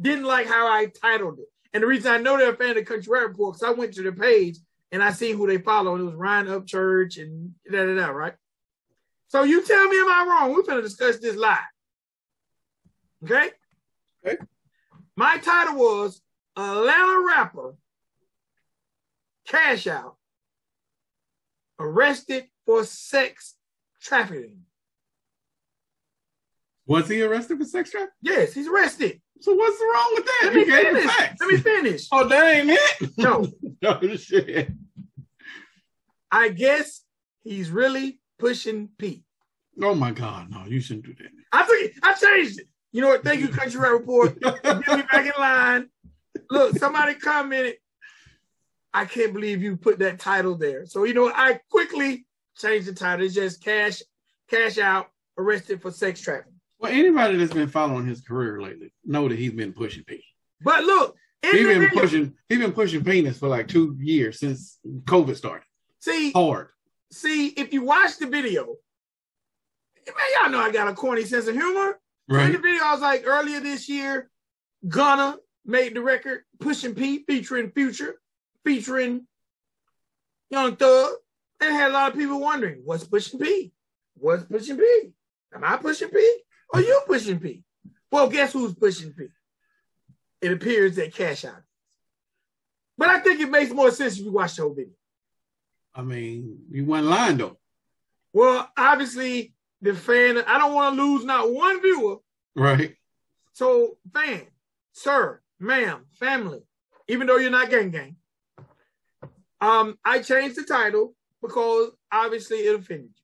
[0.00, 1.46] didn't like how I titled it.
[1.72, 3.76] And the reason I know they're a fan of the Country Rap Report because I
[3.76, 4.58] went to their page
[4.92, 5.94] and I see who they follow.
[5.94, 8.34] And it was Ryan Upchurch and da da da, right?
[9.28, 10.54] So you tell me, am I wrong?
[10.54, 11.58] We're gonna discuss this live.
[13.24, 13.50] Okay?
[14.26, 14.38] Okay.
[15.16, 16.20] My title was
[16.56, 17.74] Atlanta rapper
[19.46, 20.16] Cash Out
[21.78, 23.56] arrested for sex
[24.00, 24.62] trafficking.
[26.86, 28.14] Was he arrested for sex trafficking?
[28.22, 29.20] Yes, he's arrested.
[29.40, 30.40] So what's wrong with that?
[30.44, 31.18] Let me finish.
[31.40, 32.08] Let me finish.
[32.12, 33.10] Oh, that ain't it.
[33.16, 33.46] No.
[33.82, 34.70] no shit.
[36.30, 37.02] I guess
[37.42, 39.24] he's really pushing Pete.
[39.82, 41.30] Oh my God, no, you shouldn't do that.
[41.52, 42.66] I think I changed it.
[42.92, 43.22] You know what?
[43.24, 44.40] Thank you, Country Rap Report.
[44.40, 45.88] Get me back in line.
[46.50, 47.76] Look, somebody commented.
[48.92, 50.84] I can't believe you put that title there.
[50.86, 51.34] So you know what?
[51.36, 52.26] I quickly
[52.58, 53.24] changed the title.
[53.24, 54.02] It's just cash,
[54.48, 56.54] cash out, arrested for sex trafficking.
[56.80, 60.24] Well, anybody that's been following his career lately know that he's been pushing P.
[60.60, 62.34] But look, He's been video- pushing.
[62.48, 65.64] He's been pushing penis for like two years since COVID started.
[66.00, 66.68] see, Hard.
[67.12, 68.66] see, if you watch the video,
[70.06, 71.98] man, y'all know I got a corny sense of humor.
[72.30, 72.52] Right.
[72.52, 74.30] the video, I was like, earlier this year,
[74.86, 78.20] Gunna made the record Pushing P featuring Future,
[78.64, 79.26] featuring
[80.48, 81.12] Young Thug,
[81.60, 83.72] and had a lot of people wondering, what's Pushing P?
[84.14, 85.12] What's Pushing P?
[85.52, 86.42] Am I pushing P?
[86.72, 87.64] Or you pushing P?
[88.12, 89.26] Well, guess who's pushing P?
[90.40, 91.62] It appears that Cash Out.
[92.96, 94.92] But I think it makes more sense if you watch the whole video.
[95.94, 97.58] I mean, you went lying though.
[98.32, 102.16] Well, obviously, the fan, I don't want to lose not one viewer
[102.56, 102.96] Right.
[103.52, 104.46] So, fan,
[104.92, 106.60] sir, ma'am, family,
[107.08, 108.16] even though you're not gang gang,
[109.60, 113.22] um, I changed the title because obviously it offended you.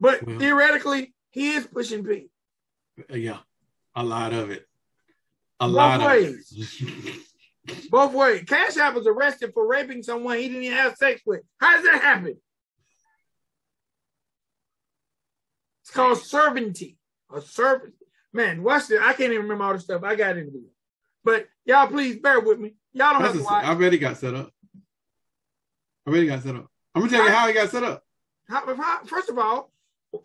[0.00, 2.28] But Well- theoretically, he is pushing P.
[3.08, 3.40] Yeah.
[3.94, 4.68] A lot of it.
[5.60, 6.52] A Both lot ways.
[6.52, 7.90] of it.
[7.90, 8.44] Both ways.
[8.46, 11.42] Cash App was arrested for raping someone he didn't even have sex with.
[11.58, 12.40] How does that happen?
[15.81, 16.96] It's called servanty.
[17.34, 17.94] A servant.
[18.32, 19.00] Man, watch this.
[19.00, 20.68] I can't even remember all the stuff I got into video.
[21.24, 22.74] But y'all, please bear with me.
[22.92, 23.64] Y'all don't have to watch.
[23.64, 24.50] I already got set up.
[26.06, 26.66] I already got set up.
[26.94, 28.02] I'm gonna tell you how he got set up.
[28.48, 29.70] How- how- First of all,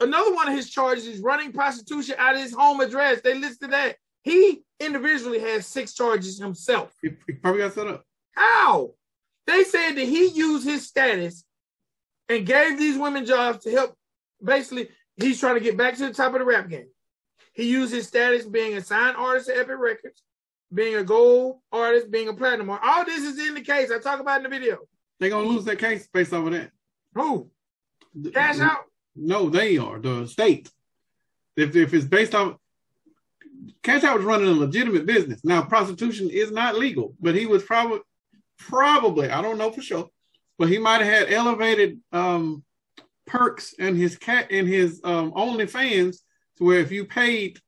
[0.01, 3.21] another one of his charges is running prostitution out of his home address.
[3.21, 3.97] They listed that.
[4.23, 6.93] He individually has six charges himself.
[7.01, 8.03] He, he probably got set up.
[8.31, 8.91] How?
[9.45, 11.45] They said that he used his status
[12.27, 13.95] and gave these women jobs to help.
[14.43, 16.87] Basically, he's trying to get back to the top of the rap game.
[17.53, 20.21] He used his status being a signed artist at Epic Records,
[20.73, 22.87] being a gold artist, being a platinum artist.
[22.87, 23.91] All this is in the case.
[23.91, 24.77] I talk about it in the video.
[25.19, 26.71] They're gonna lose that case based off of that.
[27.15, 27.49] Who?
[28.33, 28.85] Cash out?
[29.15, 30.69] No, they are the state.
[31.55, 32.57] If if it's based off
[33.83, 35.43] Cash Out was running a legitimate business.
[35.43, 37.99] Now prostitution is not legal, but he was probably
[38.59, 40.09] probably I don't know for sure,
[40.57, 42.63] but he might have had elevated um,
[43.27, 46.17] perks and his cat and his um, OnlyFans
[46.57, 47.59] to where if you paid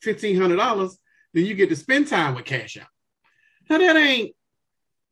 [0.00, 0.98] fifteen hundred dollars,
[1.34, 2.88] then you get to spend time with Cash Out.
[3.70, 4.34] Now that ain't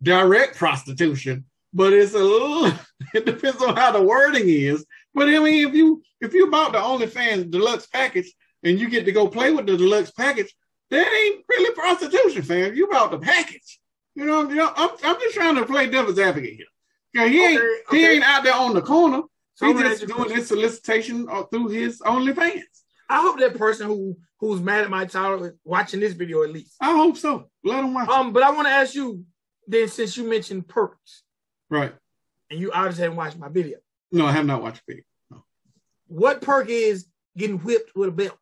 [0.02, 2.72] direct prostitution, but it's a little.
[3.14, 4.84] It depends on how the wording is.
[5.14, 8.30] But I mean, if you if you bought the OnlyFans deluxe package
[8.62, 10.54] and you get to go play with the deluxe package,
[10.90, 12.74] that ain't really prostitution, fam.
[12.74, 13.80] You bought the package.
[14.14, 16.66] You know, you know I'm, I'm just trying to play devil's advocate here.
[17.14, 19.22] Yeah, he ain't Okay, he ain't out there on the corner.
[19.60, 22.62] So He just ask you a doing his solicitation uh, through his OnlyFans.
[23.10, 26.50] I hope that person who who's mad at my title is watching this video at
[26.50, 26.76] least.
[26.80, 27.50] I hope so.
[27.62, 28.08] Let him watch.
[28.08, 28.14] it.
[28.14, 29.22] Um, but I want to ask you
[29.66, 31.24] then, since you mentioned perks,
[31.68, 31.92] right.
[32.50, 33.76] and you obviously haven't watched my video,
[34.10, 35.44] No, I have not watched the video.
[36.06, 37.04] what perk is
[37.36, 38.38] getting whipped with a belt?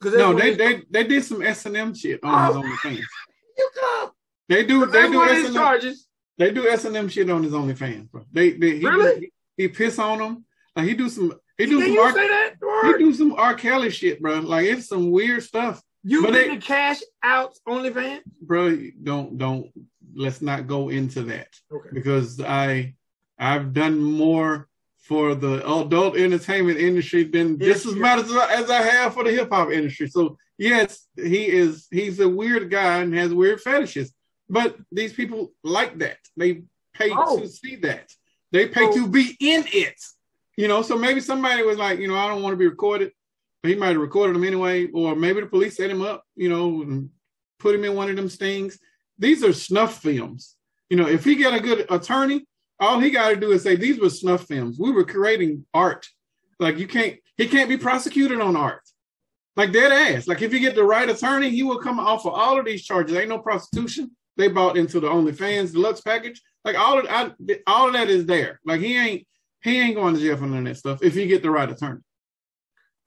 [0.00, 2.62] Because No, they they they did some S and M shit on his Oh.
[2.62, 2.98] OnlyFans.
[3.58, 4.10] you come.
[4.48, 6.08] They do they do S and M charges.
[6.36, 8.24] They do S and M shit on his OnlyFans, bro.
[8.32, 9.20] They, they he, Really?
[9.20, 10.44] he, he piss on them.
[10.74, 12.54] Like he do some he do Can some you R, say that
[12.84, 14.40] he do some R Kelly shit, bro.
[14.40, 18.20] Like it's some weird stuff, You but been they- to cash out OnlyFans?
[18.42, 18.76] bro.
[19.02, 19.70] Don't don't
[20.14, 21.90] let's not go into that Okay.
[21.92, 22.94] because I
[23.38, 28.54] I've done more for the adult entertainment industry than Yes, just as much as, I-
[28.62, 30.08] as I have for the hip hop industry.
[30.08, 34.12] So yes, he is he's a weird guy and has weird fetishes,
[34.50, 36.18] but these people like that.
[36.36, 37.38] They pay Oh.
[37.40, 38.10] to see that.
[38.52, 40.00] They pay So- to be in it.
[40.56, 43.12] You know, so maybe somebody was like, you know, I don't want to be recorded,
[43.62, 46.48] but he might have recorded him anyway, or maybe the police set him up, you
[46.48, 47.10] know, and
[47.58, 48.78] put him in one of them stings.
[49.18, 50.56] These are snuff films.
[50.88, 52.46] You know, if he get a good attorney,
[52.80, 54.78] all he got to do is say these were snuff films.
[54.78, 56.06] We were creating art.
[56.58, 58.82] Like you can't, he can't be prosecuted on art.
[59.56, 60.26] Like dead ass.
[60.26, 62.84] Like if you get the right attorney, he will come off of all of these
[62.84, 63.16] charges.
[63.16, 64.10] Ain't no prostitution.
[64.36, 66.40] They bought into the OnlyFans deluxe package.
[66.64, 67.30] Like all of I,
[67.66, 68.60] all of that is there.
[68.64, 69.26] Like he ain't
[69.62, 71.70] he ain't going to jail for none of that stuff if you get the right
[71.70, 72.00] attorney.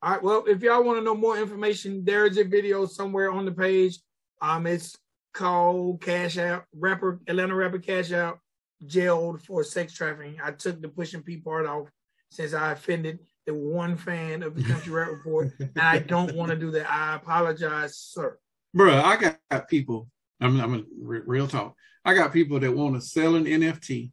[0.01, 0.23] All right.
[0.23, 3.51] Well, if y'all want to know more information, there is a video somewhere on the
[3.51, 3.99] page.
[4.41, 4.97] Um, it's
[5.33, 6.63] called Cash Out.
[6.73, 8.39] Rapper Atlanta rapper Cash Out
[8.85, 10.37] jailed for sex trafficking.
[10.43, 11.89] I took the pushing P part off
[12.31, 16.51] since I offended the one fan of the Country Rap Report, and I don't want
[16.51, 16.89] to do that.
[16.89, 18.37] I apologize, sir.
[18.75, 20.07] Bruh, I got people.
[20.39, 21.75] I'm, I'm real talk.
[22.05, 24.11] I got people that want to sell an NFT,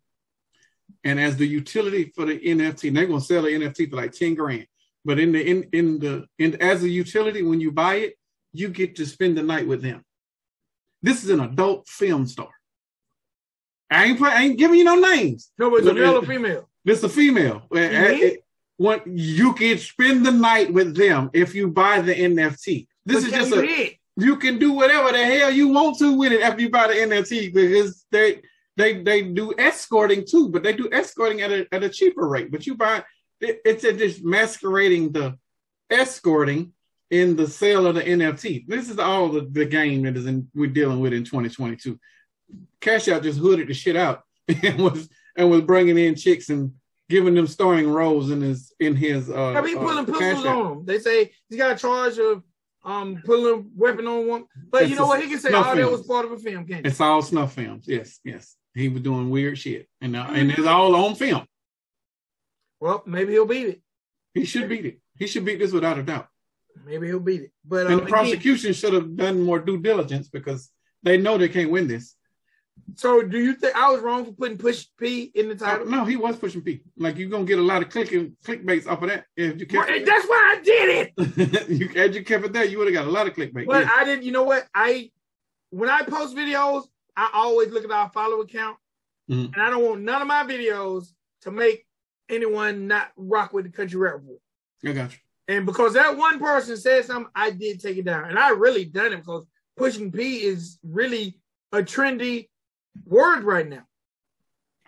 [1.05, 4.35] and as the utility for the NFT, they're gonna sell the NFT for like ten
[4.35, 4.66] grand.
[5.05, 8.14] But in the in in the in as a utility, when you buy it,
[8.53, 10.05] you get to spend the night with them.
[11.03, 12.49] This is an adult film star.
[13.91, 15.53] I ain't play, I ain't giving you no names.
[15.59, 16.68] No, but it's a male or female.
[16.85, 17.62] This is a female.
[17.70, 18.37] Mhm.
[18.79, 22.89] What you can spend the night with them if you buy the NFT.
[23.07, 23.99] This But is just a?
[24.16, 26.94] You can do whatever the hell you want to with it after you buy the
[26.94, 28.40] NFT because they
[28.76, 32.50] they they do escorting too, but they do escorting at a at a cheaper rate.
[32.50, 33.04] But you buy
[33.40, 35.38] it, it's a, just masquerading the
[35.90, 36.72] escorting
[37.10, 38.66] in the sale of the NFT.
[38.66, 41.98] This is all the, the game that is in we're dealing with in 2022.
[42.80, 44.22] Cash Out just hooded the shit out
[44.62, 46.72] and was and was bringing in chicks and
[47.08, 50.72] giving them starring roles in his in his uh, I mean, uh, pulling pistols on
[50.72, 50.84] him.
[50.86, 52.42] They say he's got a charge of
[52.87, 54.45] um pulling a weapon on one.
[54.70, 55.20] But It's you know what?
[55.20, 57.53] He can say, snuff "Oh, that was part of a film." Can It's all snuff
[57.53, 57.84] films.
[57.87, 58.57] Yes, yes.
[58.74, 61.45] He was doing weird shit, and uh, and it's all on film.
[62.80, 63.82] Well, maybe he'll beat it.
[64.34, 65.01] He should beat it.
[65.16, 66.28] He should beat this without a doubt.
[66.84, 67.53] Maybe he'll beat it.
[67.64, 70.70] But And um, the prosecution should have done more due diligence because
[71.03, 72.14] they know they can't win this.
[72.95, 75.87] So do you think I was wrong for putting Push P in the Uh, title?
[75.87, 76.83] no, he was pushing P.
[76.97, 79.27] Like you're gonna get a lot of clicking clickbaits off of that.
[79.37, 81.68] If you Well, kept that's why I did it.
[81.68, 83.66] you had you kept it there, you would have got a lot of clickbait.
[83.66, 83.91] But Yeah.
[83.95, 84.24] I didn't.
[84.24, 84.66] You know what?
[84.74, 85.11] I
[85.70, 86.85] when I post videos,
[87.16, 88.79] I always look at our follower count,
[89.31, 89.53] Mhm.
[89.53, 91.09] and I don't want none of my videos
[91.43, 91.87] to make
[92.29, 94.41] anyone not rock with the country rap report.
[94.85, 95.18] I got you.
[95.49, 98.31] And because that one person said something, I did take it down.
[98.31, 99.45] And I really done it because
[99.77, 101.39] pushing P is really
[101.72, 102.49] a trendy
[103.05, 103.84] word right now.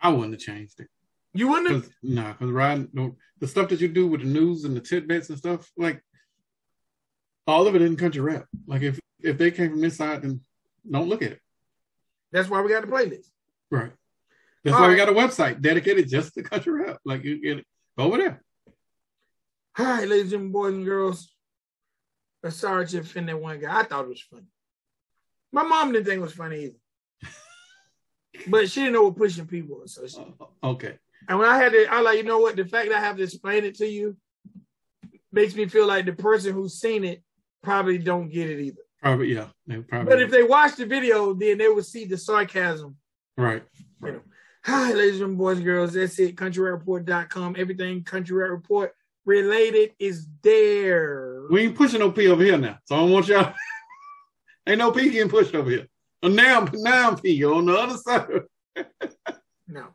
[0.00, 0.88] I wouldn't have changed it.
[1.34, 1.82] You wouldn't have?
[1.82, 5.28] Cause nah, because Ryan, the, stuff that you do with the news and the tidbits
[5.28, 6.02] and stuff, like
[7.46, 8.46] all of it in country rap.
[8.66, 10.40] Like if if they came from this side, then
[10.88, 11.40] don't look at it.
[12.32, 13.26] That's why we got the playlist.
[13.70, 13.92] Right.
[14.64, 16.98] That's All why we got a website dedicated just to country rap.
[17.04, 18.42] Like you get it over there.
[19.78, 21.32] All right, ladies and boys and girls.
[22.44, 23.80] I'm sorry to offend that one guy.
[23.80, 24.46] I thought it was funny.
[25.52, 26.76] My mom didn't think it was funny either.
[28.48, 29.94] But she didn't know what pushing P was.
[29.94, 30.98] So she, Uh, okay.
[31.28, 32.56] and when I had to, I like, you know what?
[32.56, 34.16] The fact that I have to explain it to you
[35.32, 37.22] makes me feel like the person who's seen it
[37.62, 38.82] probably don't get it either.
[39.02, 39.48] Probably yeah.
[39.88, 42.96] Probably But if they watch the video, then they will see the sarcasm.
[43.36, 43.62] right.
[44.02, 44.20] You know.
[44.64, 45.94] Hi, ladies and boys and girls.
[45.94, 46.36] That's it.
[46.36, 47.56] CountryReport.com.
[47.58, 48.92] Everything Country Rap Report
[49.24, 51.42] related is there.
[51.50, 52.78] We ain't pushing no P over here now.
[52.84, 53.54] So I don't want y'all
[54.66, 55.86] ain't no P getting pushed over here.
[56.22, 58.28] And now now P on the other side.
[59.68, 59.88] No.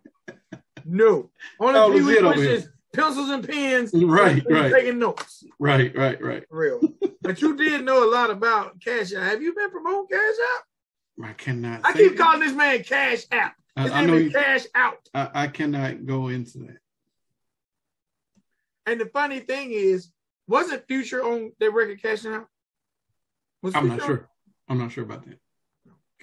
[0.85, 1.31] No.
[1.59, 2.55] Only legit over push here.
[2.55, 3.91] is pencils and pens.
[3.93, 4.71] Right, and right.
[4.71, 5.43] Taking notes.
[5.59, 6.43] Right, right, right.
[6.49, 6.79] Real.
[7.21, 9.23] but you did know a lot about Cash App.
[9.23, 11.25] Have you been promoting Cash App?
[11.25, 13.55] I cannot I keep calling this man Cash App.
[13.75, 15.09] I, His I name know you, Cash Out.
[15.13, 16.77] I, I cannot go into that.
[18.85, 20.09] And the funny thing is,
[20.47, 22.47] wasn't Future on that record cashing out?
[23.61, 24.29] Was I'm not sure.
[24.67, 25.39] I'm not sure about that.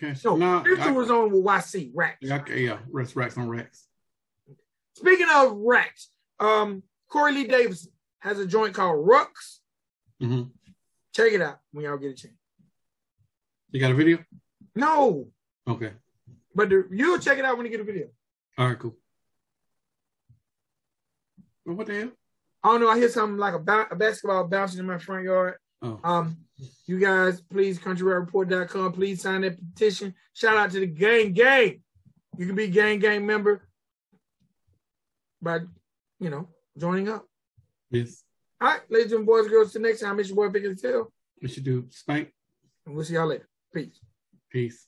[0.01, 0.25] Cash.
[0.25, 2.19] on- No, no, Future I- was on with YC Racks.
[2.23, 3.87] Yeah, okay, yeah, rest racks on racks.
[4.97, 9.59] Speaking of Racks, um, Corey Lee Davidson has a joint called Rux.
[10.21, 10.43] hmm
[11.15, 12.35] Check it out when y'all get a chance.
[13.73, 14.19] You got a video?
[14.75, 15.29] No,
[15.67, 15.93] Okay.
[16.55, 18.09] but the, you'll check it out when you get a video.
[18.59, 18.97] All right, cool.
[21.65, 22.11] Well, what the hell?
[22.63, 22.89] I don't know.
[22.89, 25.55] I hear something like a, ba- a basketball bouncing in my front yard.
[25.83, 26.37] Oh, Um,
[26.87, 30.15] you guys, please, countryreport.com, please sign that petition.
[30.35, 31.83] Shout out to the gang gang.
[32.37, 33.67] You can be gang gang member
[35.43, 35.61] by,
[36.19, 36.49] you know,
[36.79, 37.27] joining up.
[37.91, 38.23] yes.
[38.61, 41.11] All right, ladies and boys and girls, till next time, it's your boy Big Tail,
[41.41, 42.31] We should do spank.
[42.85, 43.49] and we'll see y'all later.
[43.73, 43.99] Peace.
[44.51, 44.87] Peace.